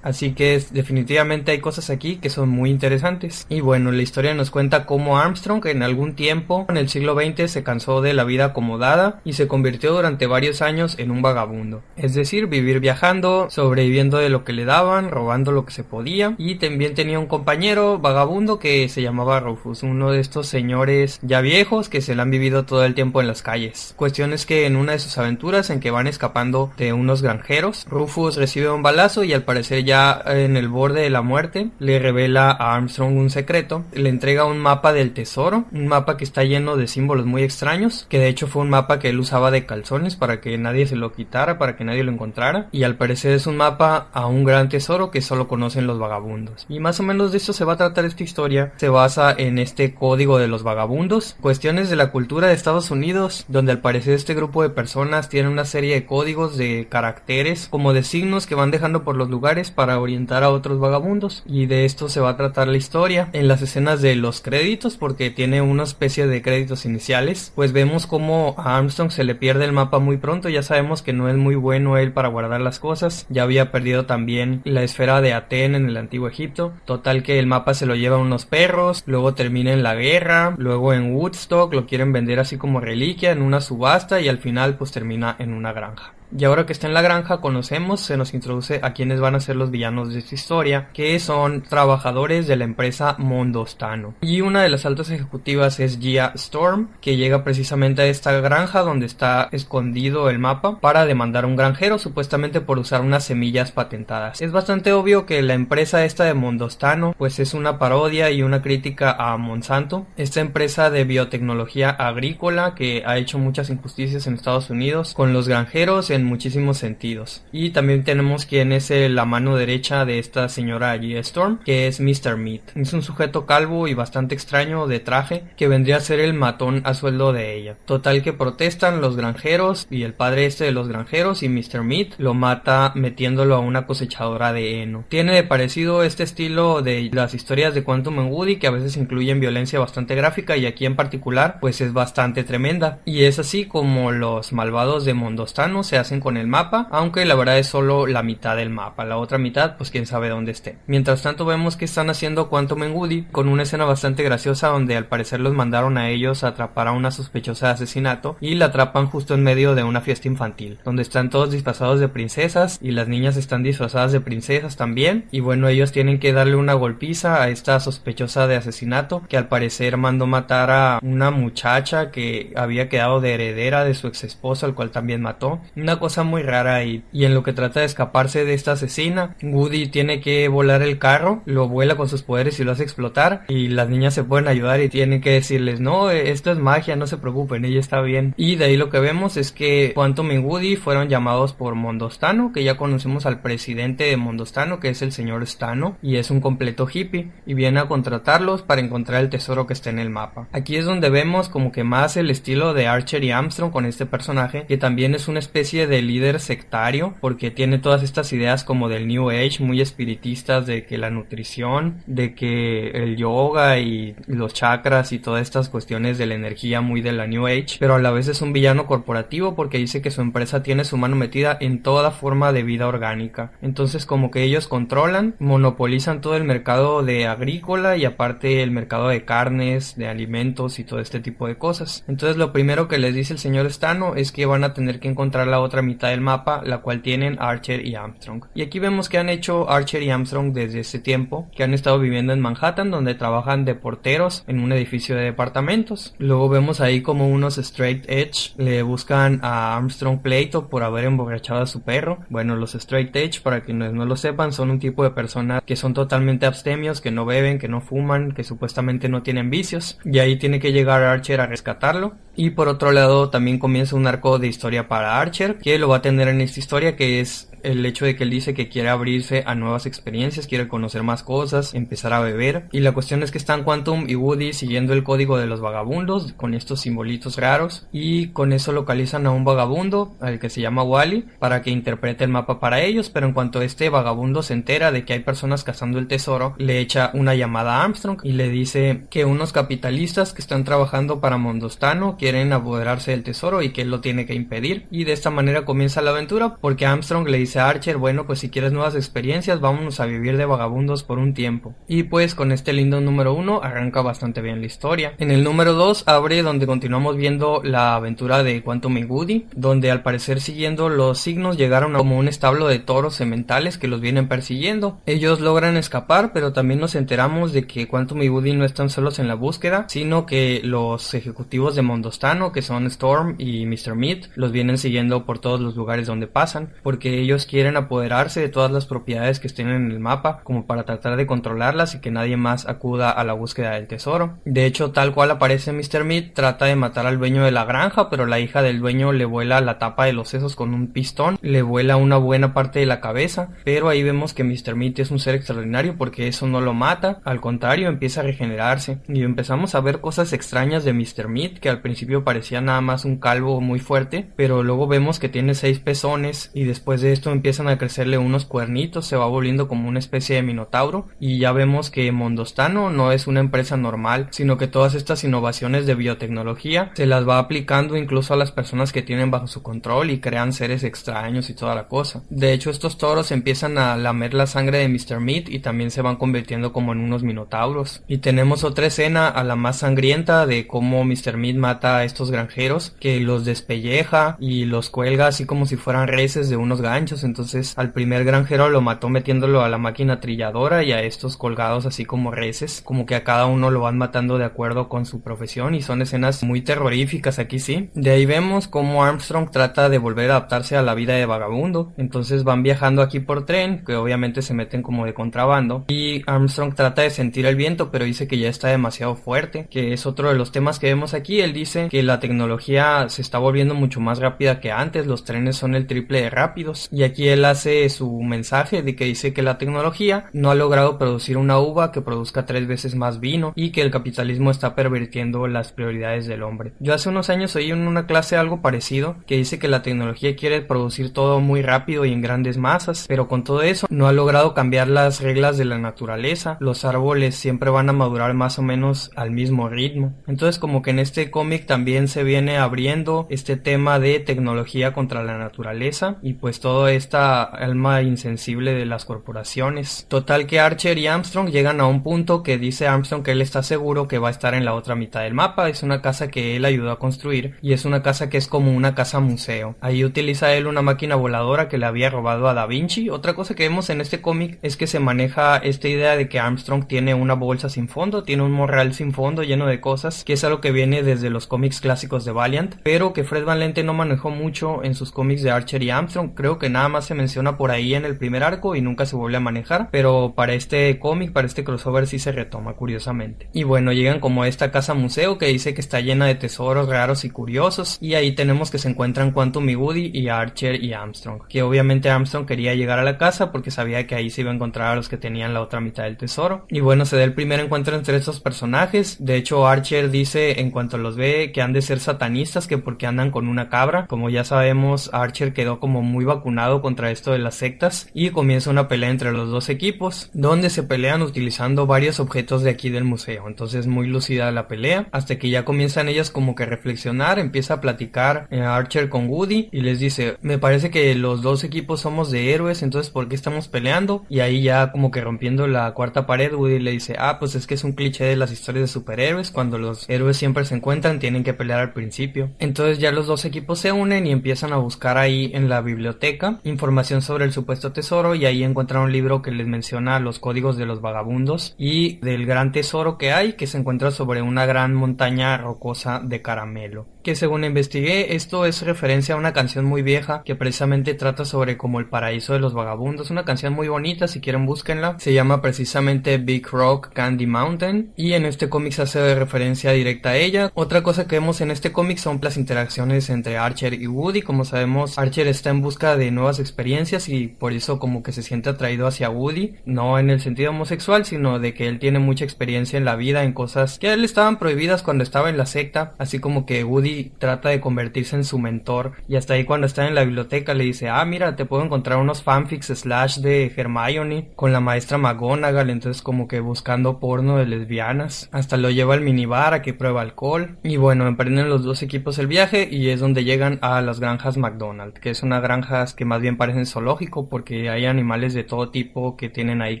así 0.02 0.32
que 0.32 0.60
definitivamente 0.72 1.52
hay 1.52 1.60
cosas 1.60 1.88
aquí 1.90 2.16
que 2.16 2.30
son 2.30 2.48
muy 2.48 2.70
interesantes. 2.70 3.46
Y 3.48 3.60
bueno, 3.60 3.92
la 3.92 4.02
historia 4.02 4.34
nos 4.34 4.50
cuenta 4.50 4.86
cómo 4.86 5.18
Armstrong 5.18 5.64
en 5.66 5.82
algún 5.82 6.14
tiempo 6.14 6.66
en 6.68 6.76
el 6.76 6.88
siglo 6.88 7.14
XX 7.14 7.50
se 7.50 7.62
cansó 7.62 8.00
de 8.00 8.12
la 8.12 8.24
vida 8.24 8.46
acomodada 8.46 9.20
y 9.24 9.34
se 9.34 9.46
convirtió 9.46 9.92
durante 9.92 10.26
varios 10.26 10.62
años 10.62 10.96
en 10.98 11.10
un 11.10 11.22
vagabundo. 11.22 11.82
Es 11.96 12.14
decir, 12.14 12.48
vivir 12.48 12.80
viajando, 12.80 13.48
sobreviviendo 13.50 14.18
de 14.18 14.30
lo 14.30 14.44
que 14.44 14.52
le 14.52 14.64
daban, 14.64 15.10
robando 15.10 15.52
lo 15.52 15.64
que 15.64 15.72
se 15.72 15.84
podía. 15.84 16.34
Y 16.38 16.56
también 16.56 16.94
tenía 16.94 17.20
un 17.20 17.26
compañero 17.26 17.98
vagabundo 17.98 18.58
que 18.58 18.88
se 18.88 19.02
llamaba 19.02 19.40
Rufus, 19.40 19.84
uno 19.84 20.10
de 20.10 20.20
estos 20.20 20.48
señores 20.48 21.20
ya 21.22 21.40
viejos 21.40 21.88
que 21.88 22.00
se 22.00 22.16
le 22.16 22.22
han 22.22 22.30
vivido 22.30 22.64
todo 22.64 22.84
el 22.84 22.94
tiempo 22.94 23.20
en 23.20 23.28
las 23.28 23.42
calles. 23.42 23.94
Cuestión 23.96 24.32
es 24.32 24.44
que 24.44 24.66
en 24.66 24.76
una 24.76 24.92
de 24.92 24.98
sus 24.98 25.18
aventuras 25.18 25.70
en 25.70 25.80
que 25.80 25.90
van 25.90 26.06
escapando 26.06 26.72
de 26.76 26.92
unos 26.92 27.22
granjeros, 27.22 27.86
Rufus 27.88 28.36
recibe 28.36 28.70
un 28.70 28.82
balazo 28.82 29.24
y 29.24 29.32
al 29.32 29.41
parecer 29.42 29.84
ya 29.84 30.22
en 30.26 30.56
el 30.56 30.68
borde 30.68 31.02
de 31.02 31.10
la 31.10 31.22
muerte, 31.22 31.70
le 31.78 31.98
revela 31.98 32.50
a 32.50 32.74
Armstrong 32.74 33.16
un 33.16 33.30
secreto, 33.30 33.84
le 33.92 34.08
entrega 34.08 34.44
un 34.44 34.58
mapa 34.58 34.92
del 34.92 35.12
tesoro, 35.12 35.64
un 35.72 35.86
mapa 35.86 36.16
que 36.16 36.24
está 36.24 36.44
lleno 36.44 36.76
de 36.76 36.86
símbolos 36.86 37.26
muy 37.26 37.42
extraños, 37.42 38.06
que 38.08 38.18
de 38.18 38.28
hecho 38.28 38.46
fue 38.46 38.62
un 38.62 38.70
mapa 38.70 38.98
que 38.98 39.10
él 39.10 39.20
usaba 39.20 39.50
de 39.50 39.66
calzones 39.66 40.16
para 40.16 40.40
que 40.40 40.56
nadie 40.58 40.86
se 40.86 40.96
lo 40.96 41.12
quitara, 41.12 41.58
para 41.58 41.76
que 41.76 41.84
nadie 41.84 42.04
lo 42.04 42.12
encontrara, 42.12 42.68
y 42.72 42.84
al 42.84 42.96
parecer 42.96 43.32
es 43.32 43.46
un 43.46 43.56
mapa 43.56 44.08
a 44.12 44.26
un 44.26 44.44
gran 44.44 44.68
tesoro 44.68 45.10
que 45.10 45.22
solo 45.22 45.48
conocen 45.48 45.86
los 45.86 45.98
vagabundos. 45.98 46.66
Y 46.68 46.80
más 46.80 47.00
o 47.00 47.02
menos 47.02 47.32
de 47.32 47.38
esto 47.38 47.52
se 47.52 47.64
va 47.64 47.74
a 47.74 47.78
tratar 47.78 48.04
esta 48.04 48.22
historia, 48.22 48.72
se 48.76 48.88
basa 48.88 49.34
en 49.36 49.58
este 49.58 49.94
código 49.94 50.38
de 50.38 50.48
los 50.48 50.62
vagabundos, 50.62 51.36
cuestiones 51.40 51.90
de 51.90 51.96
la 51.96 52.10
cultura 52.10 52.48
de 52.48 52.54
Estados 52.54 52.90
Unidos, 52.90 53.44
donde 53.48 53.72
al 53.72 53.80
parecer 53.80 54.14
este 54.14 54.34
grupo 54.34 54.62
de 54.62 54.70
personas 54.70 55.28
tiene 55.28 55.48
una 55.48 55.64
serie 55.64 55.94
de 55.94 56.06
códigos 56.06 56.56
de 56.56 56.86
caracteres, 56.88 57.68
como 57.68 57.92
de 57.92 58.02
signos 58.02 58.46
que 58.46 58.54
van 58.54 58.70
dejando 58.70 59.04
por 59.04 59.16
los 59.16 59.28
lugares 59.32 59.72
para 59.72 59.98
orientar 59.98 60.44
a 60.44 60.50
otros 60.50 60.78
vagabundos 60.78 61.42
y 61.44 61.66
de 61.66 61.84
esto 61.84 62.08
se 62.08 62.20
va 62.20 62.30
a 62.30 62.36
tratar 62.36 62.68
la 62.68 62.76
historia. 62.76 63.30
En 63.32 63.48
las 63.48 63.62
escenas 63.62 64.00
de 64.00 64.14
los 64.14 64.40
créditos 64.40 64.96
porque 64.96 65.30
tiene 65.30 65.60
una 65.60 65.82
especie 65.82 66.28
de 66.28 66.40
créditos 66.40 66.84
iniciales 66.84 67.52
pues 67.56 67.72
vemos 67.72 68.06
como 68.06 68.54
a 68.56 68.76
Armstrong 68.76 69.10
se 69.10 69.24
le 69.24 69.34
pierde 69.34 69.64
el 69.64 69.72
mapa 69.72 69.98
muy 69.98 70.18
pronto. 70.18 70.48
Ya 70.48 70.62
sabemos 70.62 71.02
que 71.02 71.12
no 71.12 71.28
es 71.28 71.36
muy 71.36 71.56
bueno 71.56 71.96
él 71.96 72.12
para 72.12 72.28
guardar 72.28 72.60
las 72.60 72.78
cosas. 72.78 73.26
Ya 73.28 73.42
había 73.42 73.72
perdido 73.72 74.06
también 74.06 74.60
la 74.64 74.84
esfera 74.84 75.20
de 75.20 75.32
Aten 75.32 75.74
en 75.74 75.88
el 75.88 75.96
antiguo 75.96 76.28
Egipto. 76.28 76.72
Total 76.84 77.24
que 77.24 77.40
el 77.40 77.48
mapa 77.48 77.74
se 77.74 77.86
lo 77.86 77.96
lleva 77.96 78.18
unos 78.18 78.46
perros 78.46 79.02
luego 79.06 79.34
termina 79.34 79.72
en 79.72 79.82
la 79.82 79.94
guerra 79.94 80.54
luego 80.58 80.92
en 80.92 81.14
Woodstock 81.14 81.72
lo 81.72 81.86
quieren 81.86 82.12
vender 82.12 82.38
así 82.38 82.56
como 82.56 82.80
reliquia 82.80 83.32
en 83.32 83.42
una 83.42 83.60
subasta 83.60 84.20
y 84.20 84.28
al 84.28 84.38
final 84.38 84.76
pues 84.76 84.92
termina 84.92 85.36
en 85.38 85.54
una 85.54 85.72
granja 85.72 86.12
y 86.36 86.44
ahora 86.44 86.66
que 86.66 86.72
está 86.72 86.86
en 86.86 86.94
la 86.94 87.02
granja 87.02 87.40
conocemos, 87.40 88.00
se 88.00 88.16
nos 88.16 88.34
introduce 88.34 88.80
a 88.82 88.92
quienes 88.92 89.20
van 89.20 89.34
a 89.34 89.40
ser 89.40 89.56
los 89.56 89.70
villanos 89.70 90.12
de 90.12 90.20
esta 90.20 90.34
historia, 90.34 90.88
que 90.92 91.18
son 91.18 91.62
trabajadores 91.62 92.46
de 92.46 92.56
la 92.56 92.64
empresa 92.64 93.16
Mondostano. 93.18 94.14
Y 94.20 94.40
una 94.40 94.62
de 94.62 94.68
las 94.68 94.86
altas 94.86 95.10
ejecutivas 95.10 95.80
es 95.80 95.98
Gia 95.98 96.32
Storm, 96.34 96.88
que 97.00 97.16
llega 97.16 97.44
precisamente 97.44 98.02
a 98.02 98.06
esta 98.06 98.32
granja 98.40 98.80
donde 98.80 99.06
está 99.06 99.48
escondido 99.52 100.30
el 100.30 100.38
mapa 100.38 100.80
para 100.80 101.06
demandar 101.06 101.44
a 101.44 101.46
un 101.46 101.56
granjero 101.56 101.98
supuestamente 101.98 102.60
por 102.60 102.78
usar 102.78 103.02
unas 103.02 103.24
semillas 103.24 103.72
patentadas. 103.72 104.40
Es 104.40 104.52
bastante 104.52 104.92
obvio 104.92 105.26
que 105.26 105.42
la 105.42 105.54
empresa 105.54 106.04
esta 106.04 106.24
de 106.24 106.34
Mondostano 106.34 107.14
pues 107.18 107.38
es 107.38 107.54
una 107.54 107.78
parodia 107.78 108.30
y 108.30 108.42
una 108.42 108.62
crítica 108.62 109.12
a 109.12 109.36
Monsanto, 109.36 110.06
esta 110.16 110.40
empresa 110.40 110.90
de 110.90 111.04
biotecnología 111.04 111.90
agrícola 111.90 112.74
que 112.74 113.02
ha 113.06 113.18
hecho 113.18 113.38
muchas 113.38 113.70
injusticias 113.70 114.26
en 114.26 114.34
Estados 114.34 114.70
Unidos 114.70 115.14
con 115.14 115.32
los 115.32 115.48
granjeros 115.48 116.10
muchísimos 116.24 116.78
sentidos. 116.78 117.44
Y 117.52 117.70
también 117.70 118.04
tenemos 118.04 118.46
quien 118.46 118.72
es 118.72 118.90
la 118.90 119.24
mano 119.24 119.56
derecha 119.56 120.04
de 120.04 120.18
esta 120.18 120.48
señora 120.48 120.96
G. 120.96 121.16
Storm, 121.18 121.58
que 121.64 121.86
es 121.86 122.00
Mr. 122.00 122.36
Meat. 122.36 122.76
Es 122.76 122.92
un 122.92 123.02
sujeto 123.02 123.46
calvo 123.46 123.88
y 123.88 123.94
bastante 123.94 124.34
extraño 124.34 124.86
de 124.86 125.00
traje 125.00 125.44
que 125.56 125.68
vendría 125.68 125.96
a 125.96 126.00
ser 126.00 126.20
el 126.20 126.34
matón 126.34 126.82
a 126.84 126.94
sueldo 126.94 127.32
de 127.32 127.54
ella. 127.56 127.76
Total 127.84 128.22
que 128.22 128.32
protestan 128.32 129.00
los 129.00 129.16
granjeros 129.16 129.86
y 129.90 130.02
el 130.02 130.14
padre 130.14 130.46
este 130.46 130.64
de 130.64 130.72
los 130.72 130.88
granjeros 130.88 131.42
y 131.42 131.48
Mr. 131.48 131.82
Meat 131.82 132.14
lo 132.18 132.34
mata 132.34 132.92
metiéndolo 132.94 133.54
a 133.54 133.60
una 133.60 133.86
cosechadora 133.86 134.52
de 134.52 134.82
heno. 134.82 135.04
Tiene 135.08 135.34
de 135.34 135.44
parecido 135.44 136.02
este 136.02 136.22
estilo 136.22 136.82
de 136.82 137.10
las 137.12 137.34
historias 137.34 137.74
de 137.74 137.84
Quantum 137.84 138.18
and 138.18 138.32
Woody 138.32 138.56
que 138.56 138.66
a 138.66 138.72
veces 138.72 138.96
incluyen 138.96 139.40
violencia 139.40 139.78
bastante 139.78 140.14
gráfica 140.14 140.56
y 140.56 140.66
aquí 140.66 140.86
en 140.86 140.96
particular 140.96 141.58
pues 141.60 141.80
es 141.80 141.92
bastante 141.92 142.44
tremenda. 142.44 143.00
Y 143.04 143.24
es 143.24 143.38
así 143.38 143.64
como 143.64 144.12
los 144.12 144.52
malvados 144.52 145.04
de 145.04 145.14
Mondostano 145.14 145.82
se 145.82 145.98
hacen 145.98 146.11
con 146.20 146.36
el 146.36 146.46
mapa, 146.46 146.88
aunque 146.90 147.24
la 147.24 147.34
verdad 147.34 147.58
es 147.58 147.66
solo 147.66 148.06
la 148.06 148.22
mitad 148.22 148.56
del 148.56 148.70
mapa, 148.70 149.04
la 149.04 149.18
otra 149.18 149.38
mitad 149.38 149.76
pues 149.76 149.90
quién 149.90 150.06
sabe 150.06 150.28
dónde 150.28 150.52
esté. 150.52 150.78
Mientras 150.86 151.22
tanto 151.22 151.44
vemos 151.44 151.76
que 151.76 151.84
están 151.84 152.10
haciendo 152.10 152.48
Quantum 152.48 152.82
en 152.82 152.92
Woody 152.92 153.22
con 153.30 153.48
una 153.48 153.62
escena 153.62 153.84
bastante 153.84 154.22
graciosa 154.22 154.68
donde 154.68 154.96
al 154.96 155.06
parecer 155.06 155.40
los 155.40 155.54
mandaron 155.54 155.98
a 155.98 156.10
ellos 156.10 156.44
a 156.44 156.48
atrapar 156.48 156.88
a 156.88 156.92
una 156.92 157.10
sospechosa 157.10 157.66
de 157.66 157.72
asesinato 157.72 158.36
y 158.40 158.54
la 158.54 158.66
atrapan 158.66 159.06
justo 159.06 159.34
en 159.34 159.42
medio 159.42 159.74
de 159.74 159.84
una 159.84 160.00
fiesta 160.00 160.28
infantil, 160.28 160.78
donde 160.84 161.02
están 161.02 161.30
todos 161.30 161.50
disfrazados 161.50 162.00
de 162.00 162.08
princesas 162.08 162.78
y 162.80 162.92
las 162.92 163.08
niñas 163.08 163.36
están 163.36 163.62
disfrazadas 163.62 164.12
de 164.12 164.20
princesas 164.20 164.76
también. 164.76 165.26
Y 165.30 165.40
bueno 165.40 165.68
ellos 165.68 165.92
tienen 165.92 166.18
que 166.18 166.32
darle 166.32 166.56
una 166.56 166.74
golpiza 166.74 167.42
a 167.42 167.48
esta 167.48 167.78
sospechosa 167.80 168.46
de 168.46 168.56
asesinato 168.56 169.22
que 169.28 169.36
al 169.36 169.48
parecer 169.48 169.96
mandó 169.96 170.26
matar 170.26 170.70
a 170.70 170.98
una 171.02 171.30
muchacha 171.30 172.10
que 172.10 172.52
había 172.56 172.88
quedado 172.88 173.20
de 173.20 173.34
heredera 173.34 173.84
de 173.84 173.94
su 173.94 174.06
ex 174.06 174.24
esposo 174.24 174.66
al 174.66 174.74
cual 174.74 174.90
también 174.90 175.22
mató. 175.22 175.60
Una 175.76 175.98
cosa 176.02 176.24
muy 176.24 176.42
rara 176.42 176.82
y, 176.82 177.04
en 177.12 177.32
lo 177.32 177.44
que 177.44 177.52
trata 177.52 177.78
de 177.78 177.86
escaparse 177.86 178.44
de 178.44 178.54
esta 178.54 178.72
asesina, 178.72 179.36
Woody 179.40 179.86
tiene 179.86 180.20
que 180.20 180.48
volar 180.48 180.82
el 180.82 180.98
carro, 180.98 181.42
lo 181.46 181.68
vuela 181.68 181.96
con 181.96 182.08
sus 182.08 182.24
poderes 182.24 182.58
y 182.58 182.64
lo 182.64 182.72
hace 182.72 182.82
explotar 182.82 183.44
y 183.46 183.68
las 183.68 183.88
niñas 183.88 184.12
se 184.12 184.24
pueden 184.24 184.48
ayudar 184.48 184.80
y 184.80 184.88
tienen 184.88 185.20
que 185.20 185.30
decirles 185.30 185.78
no, 185.78 186.10
esto 186.10 186.50
es 186.50 186.58
magia, 186.58 186.96
no 186.96 187.06
se 187.06 187.18
preocupen, 187.18 187.64
ella 187.64 187.78
está 187.78 188.00
bien. 188.00 188.34
Y 188.36 188.56
de 188.56 188.64
ahí 188.64 188.76
lo 188.76 188.90
que 188.90 188.98
vemos 188.98 189.36
es 189.36 189.52
que 189.52 189.92
Quantum 189.94 190.32
y 190.32 190.38
Woody 190.38 190.74
fueron 190.74 191.08
llamados 191.08 191.52
por 191.52 191.76
Mondostano, 191.76 192.50
que 192.52 192.64
ya 192.64 192.76
conocemos 192.76 193.24
al 193.24 193.40
presidente 193.40 194.02
de 194.02 194.16
Mondostano, 194.16 194.80
que 194.80 194.88
es 194.88 195.02
el 195.02 195.12
señor 195.12 195.46
Stano, 195.46 195.98
y 196.02 196.16
es 196.16 196.32
un 196.32 196.40
completo 196.40 196.88
hippie, 196.92 197.30
y 197.46 197.54
viene 197.54 197.78
a 197.78 197.86
contratarlos 197.86 198.62
para 198.62 198.80
encontrar 198.80 199.22
el 199.22 199.30
tesoro 199.30 199.68
que 199.68 199.74
está 199.74 199.90
en 199.90 200.00
el 200.00 200.10
mapa. 200.10 200.48
Aquí 200.50 200.74
es 200.74 200.84
donde 200.84 201.10
vemos 201.10 201.48
como 201.48 201.70
que 201.70 201.84
más 201.84 202.16
el 202.16 202.28
estilo 202.28 202.74
de 202.74 202.88
Archer 202.88 203.22
y 203.22 203.30
Armstrong 203.30 203.70
con 203.70 203.86
este 203.86 204.04
personaje, 204.04 204.64
que 204.66 204.78
también 204.78 205.14
es 205.14 205.28
una 205.28 205.38
especie 205.38 205.86
de 205.86 205.91
de 205.92 206.00
líder 206.00 206.40
sectario 206.40 207.14
porque 207.20 207.50
tiene 207.50 207.78
todas 207.78 208.02
estas 208.02 208.32
ideas 208.32 208.64
como 208.64 208.88
del 208.88 209.06
New 209.06 209.28
Age 209.28 209.58
muy 209.62 209.82
espiritistas 209.82 210.66
de 210.66 210.86
que 210.86 210.96
la 210.96 211.10
nutrición, 211.10 212.02
de 212.06 212.34
que 212.34 212.88
el 212.92 213.16
yoga 213.16 213.78
y 213.78 214.16
los 214.26 214.54
chakras 214.54 215.12
y 215.12 215.18
todas 215.18 215.42
estas 215.42 215.68
cuestiones 215.68 216.16
de 216.16 216.24
la 216.24 216.34
energía 216.34 216.80
muy 216.80 217.02
de 217.02 217.12
la 217.12 217.26
New 217.26 217.46
Age, 217.46 217.76
pero 217.78 217.94
a 217.94 217.98
la 217.98 218.10
vez 218.10 218.28
es 218.28 218.40
un 218.40 218.54
villano 218.54 218.86
corporativo 218.86 219.54
porque 219.54 219.76
dice 219.76 220.00
que 220.00 220.10
su 220.10 220.22
empresa 220.22 220.62
tiene 220.62 220.86
su 220.86 220.96
mano 220.96 221.14
metida 221.14 221.58
en 221.60 221.82
toda 221.82 222.10
forma 222.10 222.54
de 222.54 222.62
vida 222.62 222.88
orgánica. 222.88 223.52
Entonces 223.60 224.06
como 224.06 224.30
que 224.30 224.44
ellos 224.44 224.68
controlan, 224.68 225.34
monopolizan 225.40 226.22
todo 226.22 226.36
el 226.36 226.44
mercado 226.44 227.02
de 227.02 227.26
agrícola 227.26 227.98
y 227.98 228.06
aparte 228.06 228.62
el 228.62 228.70
mercado 228.70 229.08
de 229.08 229.26
carnes, 229.26 229.94
de 229.96 230.08
alimentos 230.08 230.78
y 230.78 230.84
todo 230.84 231.00
este 231.00 231.20
tipo 231.20 231.46
de 231.46 231.56
cosas. 231.56 232.02
Entonces 232.08 232.38
lo 232.38 232.50
primero 232.50 232.88
que 232.88 232.96
les 232.96 233.14
dice 233.14 233.34
el 233.34 233.38
señor 233.38 233.70
Stano 233.70 234.14
es 234.16 234.32
que 234.32 234.46
van 234.46 234.64
a 234.64 234.72
tener 234.72 235.00
que 235.00 235.08
encontrar 235.08 235.46
la 235.46 235.60
otra 235.60 235.71
otra 235.72 235.80
mitad 235.80 236.10
del 236.10 236.20
mapa, 236.20 236.62
la 236.66 236.82
cual 236.82 237.00
tienen 237.00 237.38
Archer 237.40 237.86
y 237.86 237.94
Armstrong. 237.94 238.44
Y 238.54 238.60
aquí 238.60 238.78
vemos 238.78 239.08
que 239.08 239.16
han 239.16 239.30
hecho 239.30 239.70
Archer 239.70 240.02
y 240.02 240.10
Armstrong 240.10 240.52
desde 240.52 240.80
ese 240.80 240.98
tiempo, 240.98 241.48
que 241.56 241.64
han 241.64 241.72
estado 241.72 241.98
viviendo 241.98 242.34
en 242.34 242.40
Manhattan, 242.40 242.90
donde 242.90 243.14
trabajan 243.14 243.64
de 243.64 243.74
porteros 243.74 244.44
en 244.46 244.60
un 244.60 244.70
edificio 244.72 245.16
de 245.16 245.24
departamentos. 245.24 246.14
Luego 246.18 246.50
vemos 246.50 246.82
ahí 246.82 247.00
como 247.00 247.26
unos 247.26 247.56
straight 247.56 248.04
edge 248.06 248.52
le 248.58 248.82
buscan 248.82 249.40
a 249.42 249.76
Armstrong 249.76 250.20
pleito 250.20 250.68
por 250.68 250.82
haber 250.82 251.06
emborrachado 251.06 251.62
a 251.62 251.66
su 251.66 251.80
perro. 251.80 252.18
Bueno, 252.28 252.54
los 252.54 252.74
straight 252.74 253.16
edge, 253.16 253.40
para 253.40 253.62
quienes 253.62 253.94
no 253.94 254.04
lo 254.04 254.16
sepan, 254.16 254.52
son 254.52 254.70
un 254.70 254.78
tipo 254.78 255.04
de 255.04 255.10
personas 255.10 255.62
que 255.64 255.76
son 255.76 255.94
totalmente 255.94 256.44
abstemios, 256.44 257.00
que 257.00 257.10
no 257.10 257.24
beben, 257.24 257.58
que 257.58 257.68
no 257.68 257.80
fuman, 257.80 258.32
que 258.32 258.44
supuestamente 258.44 259.08
no 259.08 259.22
tienen 259.22 259.48
vicios. 259.48 259.98
Y 260.04 260.18
ahí 260.18 260.36
tiene 260.36 260.60
que 260.60 260.72
llegar 260.72 261.02
Archer 261.02 261.40
a 261.40 261.46
rescatarlo. 261.46 262.14
Y 262.34 262.50
por 262.50 262.68
otro 262.68 262.92
lado 262.92 263.28
también 263.28 263.58
comienza 263.58 263.94
un 263.94 264.06
arco 264.06 264.38
de 264.38 264.48
historia 264.48 264.88
para 264.88 265.20
Archer, 265.20 265.58
que 265.58 265.78
lo 265.78 265.88
va 265.88 265.96
a 265.96 266.02
tener 266.02 266.28
en 266.28 266.40
esta 266.40 266.60
historia 266.60 266.96
que 266.96 267.20
es 267.20 267.51
el 267.62 267.84
hecho 267.84 268.04
de 268.04 268.16
que 268.16 268.24
él 268.24 268.30
dice 268.30 268.54
que 268.54 268.68
quiere 268.68 268.88
abrirse 268.88 269.42
a 269.46 269.54
nuevas 269.54 269.86
experiencias, 269.86 270.46
quiere 270.46 270.68
conocer 270.68 271.02
más 271.02 271.22
cosas, 271.22 271.74
empezar 271.74 272.12
a 272.12 272.20
beber. 272.20 272.64
Y 272.72 272.80
la 272.80 272.92
cuestión 272.92 273.22
es 273.22 273.30
que 273.30 273.38
están 273.38 273.64
Quantum 273.64 274.08
y 274.08 274.14
Woody 274.14 274.52
siguiendo 274.52 274.92
el 274.92 275.04
código 275.04 275.38
de 275.38 275.46
los 275.46 275.60
vagabundos 275.60 276.32
con 276.34 276.54
estos 276.54 276.80
simbolitos 276.80 277.36
raros 277.36 277.86
y 277.92 278.28
con 278.28 278.52
eso 278.52 278.72
localizan 278.72 279.26
a 279.26 279.30
un 279.30 279.44
vagabundo, 279.44 280.16
al 280.20 280.38
que 280.38 280.50
se 280.50 280.60
llama 280.60 280.82
Wally, 280.82 281.26
para 281.38 281.62
que 281.62 281.70
interprete 281.70 282.24
el 282.24 282.30
mapa 282.30 282.60
para 282.60 282.80
ellos, 282.80 283.10
pero 283.10 283.26
en 283.26 283.32
cuanto 283.32 283.62
este 283.62 283.88
vagabundo 283.88 284.42
se 284.42 284.54
entera 284.54 284.92
de 284.92 285.04
que 285.04 285.12
hay 285.14 285.20
personas 285.20 285.64
cazando 285.64 285.98
el 285.98 286.08
tesoro, 286.08 286.54
le 286.58 286.80
echa 286.80 287.10
una 287.14 287.34
llamada 287.34 287.76
a 287.76 287.84
Armstrong 287.84 288.20
y 288.22 288.32
le 288.32 288.48
dice 288.48 289.04
que 289.10 289.24
unos 289.24 289.52
capitalistas 289.52 290.32
que 290.32 290.42
están 290.42 290.64
trabajando 290.64 291.20
para 291.20 291.36
Mondostano 291.36 292.16
quieren 292.16 292.52
apoderarse 292.52 293.12
del 293.12 293.22
tesoro 293.22 293.62
y 293.62 293.70
que 293.70 293.82
él 293.82 293.90
lo 293.90 294.00
tiene 294.00 294.26
que 294.26 294.34
impedir 294.34 294.86
y 294.90 295.04
de 295.04 295.12
esta 295.12 295.30
manera 295.30 295.64
comienza 295.64 296.02
la 296.02 296.10
aventura 296.10 296.56
porque 296.60 296.86
Armstrong 296.86 297.28
le 297.28 297.38
dice 297.38 297.51
Archer, 297.60 297.96
bueno, 297.96 298.26
pues 298.26 298.38
si 298.38 298.50
quieres 298.50 298.72
nuevas 298.72 298.94
experiencias, 298.94 299.60
vámonos 299.60 300.00
a 300.00 300.06
vivir 300.06 300.36
de 300.36 300.46
vagabundos 300.46 301.02
por 301.02 301.18
un 301.18 301.34
tiempo. 301.34 301.74
Y 301.88 302.04
pues 302.04 302.34
con 302.34 302.52
este 302.52 302.72
lindo 302.72 303.00
número 303.00 303.34
uno 303.34 303.60
arranca 303.62 304.02
bastante 304.02 304.40
bien 304.40 304.60
la 304.60 304.66
historia. 304.66 305.14
En 305.18 305.30
el 305.30 305.44
número 305.44 305.74
2 305.74 306.04
abre 306.06 306.42
donde 306.42 306.66
continuamos 306.66 307.16
viendo 307.16 307.62
la 307.62 307.94
aventura 307.94 308.42
de 308.42 308.62
Quantum 308.62 308.98
y 308.98 309.04
Woody, 309.04 309.46
donde 309.54 309.90
al 309.90 310.02
parecer 310.02 310.40
siguiendo 310.40 310.88
los 310.88 311.18
signos 311.18 311.56
llegaron 311.56 311.94
a 311.94 311.98
como 311.98 312.18
un 312.18 312.28
establo 312.28 312.68
de 312.68 312.78
toros 312.78 313.14
sementales 313.14 313.78
que 313.78 313.88
los 313.88 314.00
vienen 314.00 314.28
persiguiendo. 314.28 315.00
Ellos 315.06 315.40
logran 315.40 315.76
escapar, 315.76 316.32
pero 316.32 316.52
también 316.52 316.80
nos 316.80 316.94
enteramos 316.94 317.52
de 317.52 317.66
que 317.66 317.88
Quantum 317.88 318.22
y 318.22 318.28
Woody 318.28 318.54
no 318.54 318.64
están 318.64 318.90
solos 318.90 319.18
en 319.18 319.28
la 319.28 319.34
búsqueda, 319.34 319.86
sino 319.88 320.26
que 320.26 320.60
los 320.64 321.14
ejecutivos 321.14 321.74
de 321.74 321.82
Mondostano, 321.82 322.52
que 322.52 322.62
son 322.62 322.86
Storm 322.86 323.36
y 323.38 323.66
Mr. 323.66 323.94
Meat, 323.94 324.26
los 324.34 324.52
vienen 324.52 324.78
siguiendo 324.78 325.24
por 325.24 325.38
todos 325.38 325.60
los 325.60 325.76
lugares 325.76 326.06
donde 326.06 326.26
pasan, 326.26 326.72
porque 326.82 327.20
ellos 327.20 327.41
quieren 327.46 327.76
apoderarse 327.76 328.40
de 328.40 328.48
todas 328.48 328.70
las 328.70 328.86
propiedades 328.86 329.40
que 329.40 329.46
estén 329.46 329.68
en 329.68 329.90
el 329.90 330.00
mapa 330.00 330.40
como 330.44 330.66
para 330.66 330.84
tratar 330.84 331.16
de 331.16 331.26
controlarlas 331.26 331.94
y 331.94 332.00
que 332.00 332.10
nadie 332.10 332.36
más 332.36 332.68
acuda 332.68 333.10
a 333.10 333.24
la 333.24 333.32
búsqueda 333.32 333.72
del 333.72 333.88
tesoro. 333.88 334.38
De 334.44 334.66
hecho, 334.66 334.92
tal 334.92 335.12
cual 335.12 335.30
aparece 335.30 335.72
Mr. 335.72 336.04
Meat, 336.04 336.34
trata 336.34 336.66
de 336.66 336.76
matar 336.76 337.06
al 337.06 337.18
dueño 337.18 337.44
de 337.44 337.50
la 337.50 337.64
granja, 337.64 338.10
pero 338.10 338.26
la 338.26 338.40
hija 338.40 338.62
del 338.62 338.80
dueño 338.80 339.12
le 339.12 339.24
vuela 339.24 339.60
la 339.60 339.78
tapa 339.78 340.06
de 340.06 340.12
los 340.12 340.28
sesos 340.28 340.56
con 340.56 340.74
un 340.74 340.88
pistón, 340.88 341.38
le 341.42 341.62
vuela 341.62 341.96
una 341.96 342.16
buena 342.16 342.54
parte 342.54 342.80
de 342.80 342.86
la 342.86 343.00
cabeza, 343.00 343.50
pero 343.64 343.88
ahí 343.88 344.02
vemos 344.02 344.34
que 344.34 344.44
Mr. 344.44 344.74
Meat 344.74 344.98
es 345.00 345.10
un 345.10 345.18
ser 345.18 345.34
extraordinario 345.34 345.96
porque 345.96 346.28
eso 346.28 346.46
no 346.46 346.60
lo 346.60 346.74
mata, 346.74 347.20
al 347.24 347.40
contrario 347.40 347.88
empieza 347.88 348.20
a 348.20 348.24
regenerarse 348.24 348.98
y 349.08 349.22
empezamos 349.22 349.74
a 349.74 349.80
ver 349.80 350.00
cosas 350.00 350.32
extrañas 350.32 350.84
de 350.84 350.92
Mr. 350.92 351.28
Meat 351.28 351.58
que 351.58 351.68
al 351.68 351.80
principio 351.80 352.24
parecía 352.24 352.60
nada 352.60 352.80
más 352.80 353.04
un 353.04 353.18
calvo 353.18 353.60
muy 353.60 353.80
fuerte, 353.80 354.28
pero 354.36 354.62
luego 354.62 354.86
vemos 354.86 355.18
que 355.18 355.28
tiene 355.28 355.54
seis 355.54 355.78
pezones 355.78 356.50
y 356.54 356.64
después 356.64 357.00
de 357.00 357.12
esto 357.12 357.31
empiezan 357.32 357.68
a 357.68 357.78
crecerle 357.78 358.18
unos 358.18 358.44
cuernitos, 358.44 359.06
se 359.06 359.16
va 359.16 359.26
volviendo 359.26 359.68
como 359.68 359.88
una 359.88 359.98
especie 359.98 360.36
de 360.36 360.42
minotauro 360.42 361.08
y 361.20 361.38
ya 361.38 361.52
vemos 361.52 361.90
que 361.90 362.10
Mondostano 362.12 362.90
no 362.90 363.12
es 363.12 363.26
una 363.26 363.40
empresa 363.40 363.76
normal, 363.76 364.28
sino 364.30 364.56
que 364.56 364.66
todas 364.66 364.94
estas 364.94 365.24
innovaciones 365.24 365.86
de 365.86 365.94
biotecnología 365.94 366.92
se 366.94 367.06
las 367.06 367.28
va 367.28 367.38
aplicando 367.38 367.96
incluso 367.96 368.34
a 368.34 368.36
las 368.36 368.52
personas 368.52 368.92
que 368.92 369.02
tienen 369.02 369.30
bajo 369.30 369.46
su 369.46 369.62
control 369.62 370.10
y 370.10 370.20
crean 370.20 370.52
seres 370.52 370.84
extraños 370.84 371.50
y 371.50 371.54
toda 371.54 371.74
la 371.74 371.88
cosa. 371.88 372.22
De 372.30 372.52
hecho, 372.52 372.70
estos 372.70 372.98
toros 372.98 373.30
empiezan 373.32 373.78
a 373.78 373.96
lamer 373.96 374.34
la 374.34 374.46
sangre 374.46 374.78
de 374.78 374.88
Mr. 374.88 375.20
Meat 375.20 375.48
y 375.48 375.60
también 375.60 375.90
se 375.90 376.02
van 376.02 376.16
convirtiendo 376.16 376.72
como 376.72 376.92
en 376.92 377.00
unos 377.00 377.22
minotauros. 377.22 378.02
Y 378.08 378.18
tenemos 378.18 378.64
otra 378.64 378.86
escena 378.86 379.28
a 379.28 379.44
la 379.44 379.56
más 379.56 379.78
sangrienta 379.80 380.46
de 380.46 380.66
cómo 380.66 381.04
Mr. 381.04 381.36
Meat 381.36 381.56
mata 381.56 381.98
a 381.98 382.04
estos 382.04 382.30
granjeros, 382.30 382.94
que 383.00 383.20
los 383.20 383.44
despelleja 383.44 384.36
y 384.40 384.64
los 384.64 384.90
cuelga 384.90 385.26
así 385.26 385.46
como 385.46 385.66
si 385.66 385.76
fueran 385.76 386.08
reses 386.08 386.48
de 386.48 386.56
unos 386.56 386.80
ganchos 386.80 387.21
entonces 387.24 387.74
al 387.76 387.92
primer 387.92 388.24
granjero 388.24 388.68
lo 388.68 388.80
mató 388.80 389.08
metiéndolo 389.08 389.62
a 389.62 389.68
la 389.68 389.78
máquina 389.78 390.20
trilladora 390.20 390.82
y 390.82 390.92
a 390.92 391.02
estos 391.02 391.36
colgados 391.36 391.86
así 391.86 392.04
como 392.04 392.30
reces, 392.30 392.82
como 392.84 393.06
que 393.06 393.14
a 393.14 393.24
cada 393.24 393.46
uno 393.46 393.70
lo 393.70 393.80
van 393.80 393.98
matando 393.98 394.38
de 394.38 394.44
acuerdo 394.44 394.88
con 394.88 395.06
su 395.06 395.22
profesión 395.22 395.74
y 395.74 395.82
son 395.82 396.02
escenas 396.02 396.42
muy 396.42 396.62
terroríficas 396.62 397.38
aquí 397.38 397.58
sí. 397.58 397.90
De 397.94 398.10
ahí 398.10 398.26
vemos 398.26 398.68
cómo 398.68 399.04
Armstrong 399.04 399.50
trata 399.50 399.88
de 399.88 399.98
volver 399.98 400.30
a 400.30 400.36
adaptarse 400.36 400.76
a 400.76 400.82
la 400.82 400.94
vida 400.94 401.14
de 401.14 401.26
vagabundo, 401.26 401.92
entonces 401.96 402.44
van 402.44 402.62
viajando 402.62 403.02
aquí 403.02 403.20
por 403.20 403.46
tren, 403.46 403.84
que 403.84 403.96
obviamente 403.96 404.42
se 404.42 404.54
meten 404.54 404.82
como 404.82 405.06
de 405.06 405.14
contrabando 405.14 405.84
y 405.88 406.22
Armstrong 406.26 406.74
trata 406.74 407.02
de 407.02 407.10
sentir 407.10 407.46
el 407.46 407.56
viento 407.56 407.90
pero 407.90 408.04
dice 408.04 408.26
que 408.26 408.38
ya 408.38 408.48
está 408.48 408.68
demasiado 408.68 409.14
fuerte, 409.16 409.66
que 409.70 409.92
es 409.92 410.06
otro 410.06 410.28
de 410.28 410.34
los 410.34 410.52
temas 410.52 410.78
que 410.78 410.86
vemos 410.86 411.14
aquí, 411.14 411.40
él 411.40 411.52
dice 411.52 411.88
que 411.90 412.02
la 412.02 412.20
tecnología 412.20 413.08
se 413.08 413.22
está 413.22 413.38
volviendo 413.38 413.74
mucho 413.74 414.00
más 414.00 414.18
rápida 414.18 414.60
que 414.60 414.72
antes, 414.72 415.06
los 415.06 415.24
trenes 415.24 415.56
son 415.56 415.74
el 415.74 415.86
triple 415.86 416.22
de 416.22 416.30
rápidos 416.30 416.88
y 416.90 417.02
aquí 417.02 417.11
él 417.18 417.44
hace 417.44 417.88
su 417.88 418.20
mensaje 418.22 418.82
de 418.82 418.96
que 418.96 419.04
dice 419.04 419.32
que 419.32 419.42
la 419.42 419.58
tecnología 419.58 420.26
no 420.32 420.50
ha 420.50 420.54
logrado 420.54 420.98
producir 420.98 421.36
una 421.36 421.58
uva 421.58 421.92
que 421.92 422.00
produzca 422.00 422.46
tres 422.46 422.66
veces 422.66 422.94
más 422.94 423.20
vino 423.20 423.52
y 423.54 423.70
que 423.70 423.82
el 423.82 423.90
capitalismo 423.90 424.50
está 424.50 424.74
pervirtiendo 424.74 425.46
las 425.46 425.72
prioridades 425.72 426.26
del 426.26 426.42
hombre. 426.42 426.72
Yo 426.80 426.94
hace 426.94 427.08
unos 427.08 427.30
años 427.30 427.54
oí 427.56 427.70
en 427.70 427.86
una 427.86 428.06
clase 428.06 428.36
algo 428.36 428.62
parecido 428.62 429.16
que 429.26 429.36
dice 429.36 429.58
que 429.58 429.68
la 429.68 429.82
tecnología 429.82 430.36
quiere 430.36 430.60
producir 430.62 431.12
todo 431.12 431.40
muy 431.40 431.62
rápido 431.62 432.04
y 432.04 432.12
en 432.12 432.22
grandes 432.22 432.58
masas, 432.58 433.06
pero 433.08 433.28
con 433.28 433.44
todo 433.44 433.62
eso 433.62 433.86
no 433.90 434.06
ha 434.06 434.12
logrado 434.12 434.54
cambiar 434.54 434.88
las 434.88 435.20
reglas 435.20 435.58
de 435.58 435.64
la 435.64 435.78
naturaleza. 435.78 436.56
Los 436.60 436.84
árboles 436.84 437.34
siempre 437.34 437.70
van 437.70 437.88
a 437.88 437.92
madurar 437.92 438.34
más 438.34 438.58
o 438.58 438.62
menos 438.62 439.10
al 439.16 439.30
mismo 439.30 439.68
ritmo. 439.68 440.14
Entonces 440.26 440.58
como 440.58 440.82
que 440.82 440.90
en 440.90 440.98
este 440.98 441.30
cómic 441.30 441.66
también 441.66 442.08
se 442.08 442.24
viene 442.24 442.58
abriendo 442.58 443.26
este 443.30 443.56
tema 443.56 443.98
de 443.98 444.20
tecnología 444.20 444.92
contra 444.92 445.22
la 445.22 445.38
naturaleza 445.38 446.16
y 446.22 446.34
pues 446.34 446.60
todo 446.60 446.88
esta 446.92 447.42
alma 447.42 448.02
insensible 448.02 448.74
de 448.74 448.86
las 448.86 449.04
corporaciones. 449.04 450.06
Total 450.08 450.46
que 450.46 450.60
Archer 450.60 450.98
y 450.98 451.06
Armstrong 451.06 451.50
llegan 451.50 451.80
a 451.80 451.86
un 451.86 452.02
punto 452.02 452.42
que 452.42 452.58
dice 452.58 452.86
Armstrong 452.86 453.22
que 453.22 453.32
él 453.32 453.42
está 453.42 453.62
seguro 453.62 454.08
que 454.08 454.18
va 454.18 454.28
a 454.28 454.32
estar 454.32 454.54
en 454.54 454.64
la 454.64 454.74
otra 454.74 454.94
mitad 454.94 455.22
del 455.22 455.34
mapa. 455.34 455.68
Es 455.68 455.82
una 455.82 456.02
casa 456.02 456.28
que 456.28 456.56
él 456.56 456.64
ayudó 456.64 456.90
a 456.90 456.98
construir 456.98 457.56
y 457.62 457.72
es 457.72 457.84
una 457.84 458.02
casa 458.02 458.28
que 458.28 458.38
es 458.38 458.48
como 458.48 458.72
una 458.72 458.94
casa 458.94 459.20
museo. 459.20 459.76
Ahí 459.80 460.04
utiliza 460.04 460.52
él 460.54 460.66
una 460.66 460.82
máquina 460.82 461.16
voladora 461.16 461.68
que 461.68 461.78
le 461.78 461.86
había 461.86 462.10
robado 462.10 462.48
a 462.48 462.54
Da 462.54 462.66
Vinci. 462.66 463.10
Otra 463.10 463.34
cosa 463.34 463.54
que 463.54 463.68
vemos 463.68 463.90
en 463.90 464.00
este 464.00 464.20
cómic 464.20 464.58
es 464.62 464.76
que 464.76 464.86
se 464.86 465.00
maneja 465.00 465.56
esta 465.56 465.88
idea 465.88 466.16
de 466.16 466.28
que 466.28 466.40
Armstrong 466.40 466.86
tiene 466.86 467.14
una 467.14 467.34
bolsa 467.34 467.68
sin 467.68 467.88
fondo, 467.88 468.22
tiene 468.22 468.42
un 468.42 468.52
morral 468.52 468.94
sin 468.94 469.12
fondo 469.12 469.42
lleno 469.42 469.66
de 469.66 469.80
cosas, 469.80 470.24
que 470.24 470.34
es 470.34 470.44
algo 470.44 470.60
que 470.60 470.72
viene 470.72 471.02
desde 471.02 471.30
los 471.30 471.46
cómics 471.46 471.80
clásicos 471.80 472.24
de 472.24 472.32
Valiant, 472.32 472.76
pero 472.82 473.12
que 473.12 473.24
Fred 473.24 473.44
Van 473.44 473.60
Lente 473.60 473.82
no 473.82 473.94
manejó 473.94 474.30
mucho 474.30 474.84
en 474.84 474.94
sus 474.94 475.12
cómics 475.12 475.42
de 475.42 475.50
Archer 475.50 475.82
y 475.82 475.90
Armstrong. 475.90 476.34
Creo 476.34 476.58
que 476.58 476.68
nada 476.82 476.88
más 476.94 477.04
se 477.04 477.14
menciona 477.14 477.56
por 477.56 477.70
ahí 477.70 477.94
en 477.94 478.04
el 478.04 478.16
primer 478.16 478.42
arco 478.42 478.74
y 478.74 478.80
nunca 478.80 479.06
se 479.06 479.14
vuelve 479.14 479.36
a 479.36 479.40
manejar, 479.40 479.88
pero 479.92 480.32
para 480.34 480.54
este 480.54 480.98
cómic, 480.98 481.32
para 481.32 481.46
este 481.46 481.62
crossover 481.62 482.08
sí 482.08 482.18
se 482.18 482.32
retoma 482.32 482.72
curiosamente. 482.72 483.48
Y 483.52 483.62
bueno, 483.62 483.92
llegan 483.92 484.18
como 484.18 484.42
a 484.42 484.48
esta 484.48 484.72
casa 484.72 484.92
museo 484.92 485.38
que 485.38 485.46
dice 485.46 485.74
que 485.74 485.80
está 485.80 486.00
llena 486.00 486.26
de 486.26 486.34
tesoros 486.34 486.88
raros 486.88 487.24
y 487.24 487.30
curiosos 487.30 487.98
y 488.00 488.14
ahí 488.14 488.32
tenemos 488.32 488.72
que 488.72 488.78
se 488.78 488.88
encuentran 488.88 489.30
Quantum 489.30 489.68
y 489.68 489.76
Woody 489.76 490.10
y 490.12 490.28
Archer 490.28 490.82
y 490.82 490.92
Armstrong, 490.92 491.46
que 491.48 491.62
obviamente 491.62 492.10
Armstrong 492.10 492.46
quería 492.46 492.74
llegar 492.74 492.98
a 492.98 493.04
la 493.04 493.16
casa 493.16 493.52
porque 493.52 493.70
sabía 493.70 494.04
que 494.08 494.16
ahí 494.16 494.28
se 494.28 494.40
iba 494.40 494.50
a 494.50 494.54
encontrar 494.54 494.88
a 494.88 494.96
los 494.96 495.08
que 495.08 495.18
tenían 495.18 495.54
la 495.54 495.60
otra 495.60 495.80
mitad 495.80 496.02
del 496.02 496.16
tesoro. 496.16 496.66
Y 496.68 496.80
bueno, 496.80 497.04
se 497.04 497.16
da 497.16 497.22
el 497.22 497.34
primer 497.34 497.60
encuentro 497.60 497.94
entre 497.94 498.16
estos 498.16 498.40
personajes, 498.40 499.24
de 499.24 499.36
hecho 499.36 499.68
Archer 499.68 500.10
dice 500.10 500.60
en 500.60 500.72
cuanto 500.72 500.98
los 500.98 501.14
ve 501.14 501.52
que 501.52 501.62
han 501.62 501.72
de 501.72 501.82
ser 501.82 502.00
satanistas 502.00 502.66
que 502.66 502.78
porque 502.78 503.06
andan 503.06 503.30
con 503.30 503.46
una 503.46 503.68
cabra, 503.68 504.08
como 504.08 504.30
ya 504.30 504.42
sabemos 504.42 505.10
Archer 505.12 505.52
quedó 505.52 505.78
como 505.78 506.02
muy 506.02 506.24
vacunado 506.24 506.71
contra 506.80 507.10
esto 507.10 507.32
de 507.32 507.38
las 507.38 507.56
sectas 507.56 508.08
y 508.14 508.30
comienza 508.30 508.70
una 508.70 508.88
pelea 508.88 509.10
entre 509.10 509.32
los 509.32 509.50
dos 509.50 509.68
equipos 509.68 510.30
donde 510.32 510.70
se 510.70 510.82
pelean 510.82 511.22
utilizando 511.22 511.86
varios 511.86 512.20
objetos 512.20 512.62
de 512.62 512.70
aquí 512.70 512.88
del 512.88 513.04
museo. 513.04 513.48
Entonces 513.48 513.86
muy 513.86 514.06
lucida 514.06 514.50
la 514.52 514.68
pelea 514.68 515.08
hasta 515.12 515.38
que 515.38 515.50
ya 515.50 515.64
comienzan 515.64 516.08
ellas 516.08 516.30
como 516.30 516.54
que 516.54 516.66
reflexionar, 516.66 517.38
empieza 517.38 517.74
a 517.74 517.80
platicar 517.80 518.46
eh, 518.50 518.60
Archer 518.60 519.08
con 519.08 519.28
Woody 519.28 519.68
y 519.72 519.80
les 519.80 520.00
dice, 520.00 520.36
me 520.40 520.58
parece 520.58 520.90
que 520.90 521.14
los 521.14 521.42
dos 521.42 521.64
equipos 521.64 522.00
somos 522.00 522.30
de 522.30 522.54
héroes, 522.54 522.82
entonces 522.82 523.10
¿por 523.10 523.28
qué 523.28 523.34
estamos 523.34 523.68
peleando? 523.68 524.24
Y 524.28 524.40
ahí 524.40 524.62
ya 524.62 524.92
como 524.92 525.10
que 525.10 525.20
rompiendo 525.20 525.66
la 525.66 525.92
cuarta 525.92 526.26
pared, 526.26 526.54
Woody 526.54 526.78
le 526.78 526.92
dice, 526.92 527.16
ah, 527.18 527.38
pues 527.38 527.54
es 527.54 527.66
que 527.66 527.74
es 527.74 527.84
un 527.84 527.92
cliché 527.92 528.24
de 528.24 528.36
las 528.36 528.52
historias 528.52 528.82
de 528.82 528.92
superhéroes, 528.92 529.50
cuando 529.50 529.78
los 529.78 530.08
héroes 530.08 530.36
siempre 530.36 530.64
se 530.64 530.74
encuentran, 530.74 531.18
tienen 531.18 531.44
que 531.44 531.54
pelear 531.54 531.80
al 531.80 531.92
principio. 531.92 532.50
Entonces 532.58 532.98
ya 532.98 533.12
los 533.12 533.26
dos 533.26 533.44
equipos 533.44 533.78
se 533.78 533.92
unen 533.92 534.26
y 534.26 534.32
empiezan 534.32 534.72
a 534.72 534.76
buscar 534.76 535.18
ahí 535.18 535.50
en 535.54 535.68
la 535.68 535.80
biblioteca 535.80 536.60
información 536.64 537.22
sobre 537.22 537.44
el 537.44 537.52
supuesto 537.52 537.92
tesoro 537.92 538.34
y 538.34 538.46
ahí 538.46 538.62
encuentran 538.62 539.02
un 539.02 539.12
libro 539.12 539.42
que 539.42 539.50
les 539.50 539.66
menciona 539.66 540.20
los 540.20 540.38
códigos 540.38 540.76
de 540.76 540.86
los 540.86 541.00
vagabundos 541.00 541.74
y 541.78 542.16
del 542.18 542.46
gran 542.46 542.72
tesoro 542.72 543.18
que 543.18 543.32
hay 543.32 543.54
que 543.54 543.66
se 543.66 543.78
encuentra 543.78 544.10
sobre 544.10 544.42
una 544.42 544.66
gran 544.66 544.94
montaña 544.94 545.56
rocosa 545.56 546.20
de 546.22 546.42
caramelo 546.42 547.06
que 547.22 547.34
según 547.34 547.64
investigué 547.64 548.34
esto 548.34 548.66
es 548.66 548.82
referencia 548.82 549.34
a 549.34 549.38
una 549.38 549.52
canción 549.52 549.84
muy 549.84 550.02
vieja 550.02 550.42
que 550.44 550.54
precisamente 550.54 551.14
trata 551.14 551.44
sobre 551.44 551.76
como 551.76 552.00
el 552.00 552.06
paraíso 552.06 552.52
de 552.52 552.58
los 552.58 552.74
vagabundos, 552.74 553.30
una 553.30 553.44
canción 553.44 553.72
muy 553.72 553.88
bonita, 553.88 554.28
si 554.28 554.40
quieren 554.40 554.66
búsquenla, 554.66 555.18
se 555.18 555.32
llama 555.32 555.62
precisamente 555.62 556.38
Big 556.38 556.68
Rock 556.68 557.12
Candy 557.12 557.46
Mountain 557.46 558.12
y 558.16 558.32
en 558.32 558.46
este 558.46 558.68
cómic 558.68 558.92
se 558.92 559.02
hace 559.02 559.34
referencia 559.34 559.92
directa 559.92 560.30
a 560.30 560.36
ella. 560.36 560.70
Otra 560.74 561.02
cosa 561.02 561.26
que 561.26 561.36
vemos 561.36 561.60
en 561.60 561.70
este 561.70 561.92
cómic 561.92 562.18
son 562.18 562.40
las 562.42 562.56
interacciones 562.56 563.30
entre 563.30 563.58
Archer 563.58 563.94
y 563.94 564.06
Woody, 564.06 564.42
como 564.42 564.64
sabemos 564.64 565.18
Archer 565.18 565.46
está 565.46 565.70
en 565.70 565.82
busca 565.82 566.16
de 566.16 566.30
nuevas 566.30 566.58
experiencias 566.58 567.28
y 567.28 567.48
por 567.48 567.72
eso 567.72 567.98
como 567.98 568.22
que 568.22 568.32
se 568.32 568.42
siente 568.42 568.70
atraído 568.70 569.06
hacia 569.06 569.30
Woody, 569.30 569.76
no 569.84 570.18
en 570.18 570.30
el 570.30 570.40
sentido 570.40 570.70
homosexual, 570.70 571.24
sino 571.24 571.58
de 571.58 571.74
que 571.74 571.86
él 571.86 571.98
tiene 571.98 572.18
mucha 572.18 572.44
experiencia 572.44 572.96
en 572.96 573.04
la 573.04 573.16
vida, 573.16 573.44
en 573.44 573.52
cosas 573.52 573.98
que 573.98 574.08
a 574.08 574.14
él 574.14 574.24
estaban 574.24 574.58
prohibidas 574.58 575.02
cuando 575.02 575.22
estaba 575.22 575.50
en 575.50 575.56
la 575.56 575.66
secta, 575.66 576.14
así 576.18 576.38
como 576.38 576.66
que 576.66 576.84
Woody 576.84 577.11
trata 577.38 577.68
de 577.70 577.80
convertirse 577.80 578.36
en 578.36 578.44
su 578.44 578.58
mentor. 578.58 579.12
Y 579.28 579.36
hasta 579.36 579.54
ahí 579.54 579.64
cuando 579.64 579.86
está 579.86 580.06
en 580.06 580.14
la 580.14 580.24
biblioteca 580.24 580.74
le 580.74 580.84
dice, 580.84 581.08
ah, 581.08 581.24
mira, 581.24 581.56
te 581.56 581.64
puedo 581.64 581.84
encontrar 581.84 582.18
unos 582.18 582.42
fanfics 582.42 582.86
slash 582.86 583.38
de 583.38 583.72
Hermione 583.74 584.50
con 584.56 584.72
la 584.72 584.80
maestra 584.80 585.18
McGonagall, 585.18 585.90
entonces 585.90 586.22
como 586.22 586.48
que 586.48 586.60
buscando 586.60 587.18
porno 587.18 587.56
de 587.56 587.66
lesbianas, 587.66 588.48
hasta 588.52 588.76
lo 588.76 588.90
lleva 588.90 589.14
al 589.14 589.20
minibar 589.20 589.74
a 589.74 589.82
que 589.82 589.94
prueba 589.94 590.22
alcohol. 590.22 590.76
Y 590.82 590.96
bueno, 590.96 591.26
emprenden 591.26 591.68
los 591.68 591.84
dos 591.84 592.02
equipos 592.02 592.38
el 592.38 592.46
viaje 592.46 592.88
y 592.90 593.08
es 593.08 593.20
donde 593.20 593.44
llegan 593.44 593.78
a 593.82 594.00
las 594.00 594.20
granjas 594.20 594.56
McDonald, 594.56 595.14
que 595.14 595.30
es 595.30 595.42
una 595.42 595.60
granjas 595.60 596.14
que 596.14 596.24
más 596.24 596.40
bien 596.40 596.56
parecen 596.56 596.86
zoológico 596.86 597.48
porque 597.48 597.88
hay 597.90 598.06
animales 598.06 598.54
de 598.54 598.64
todo 598.64 598.90
tipo 598.90 599.36
que 599.36 599.48
tienen 599.48 599.82
ahí 599.82 600.00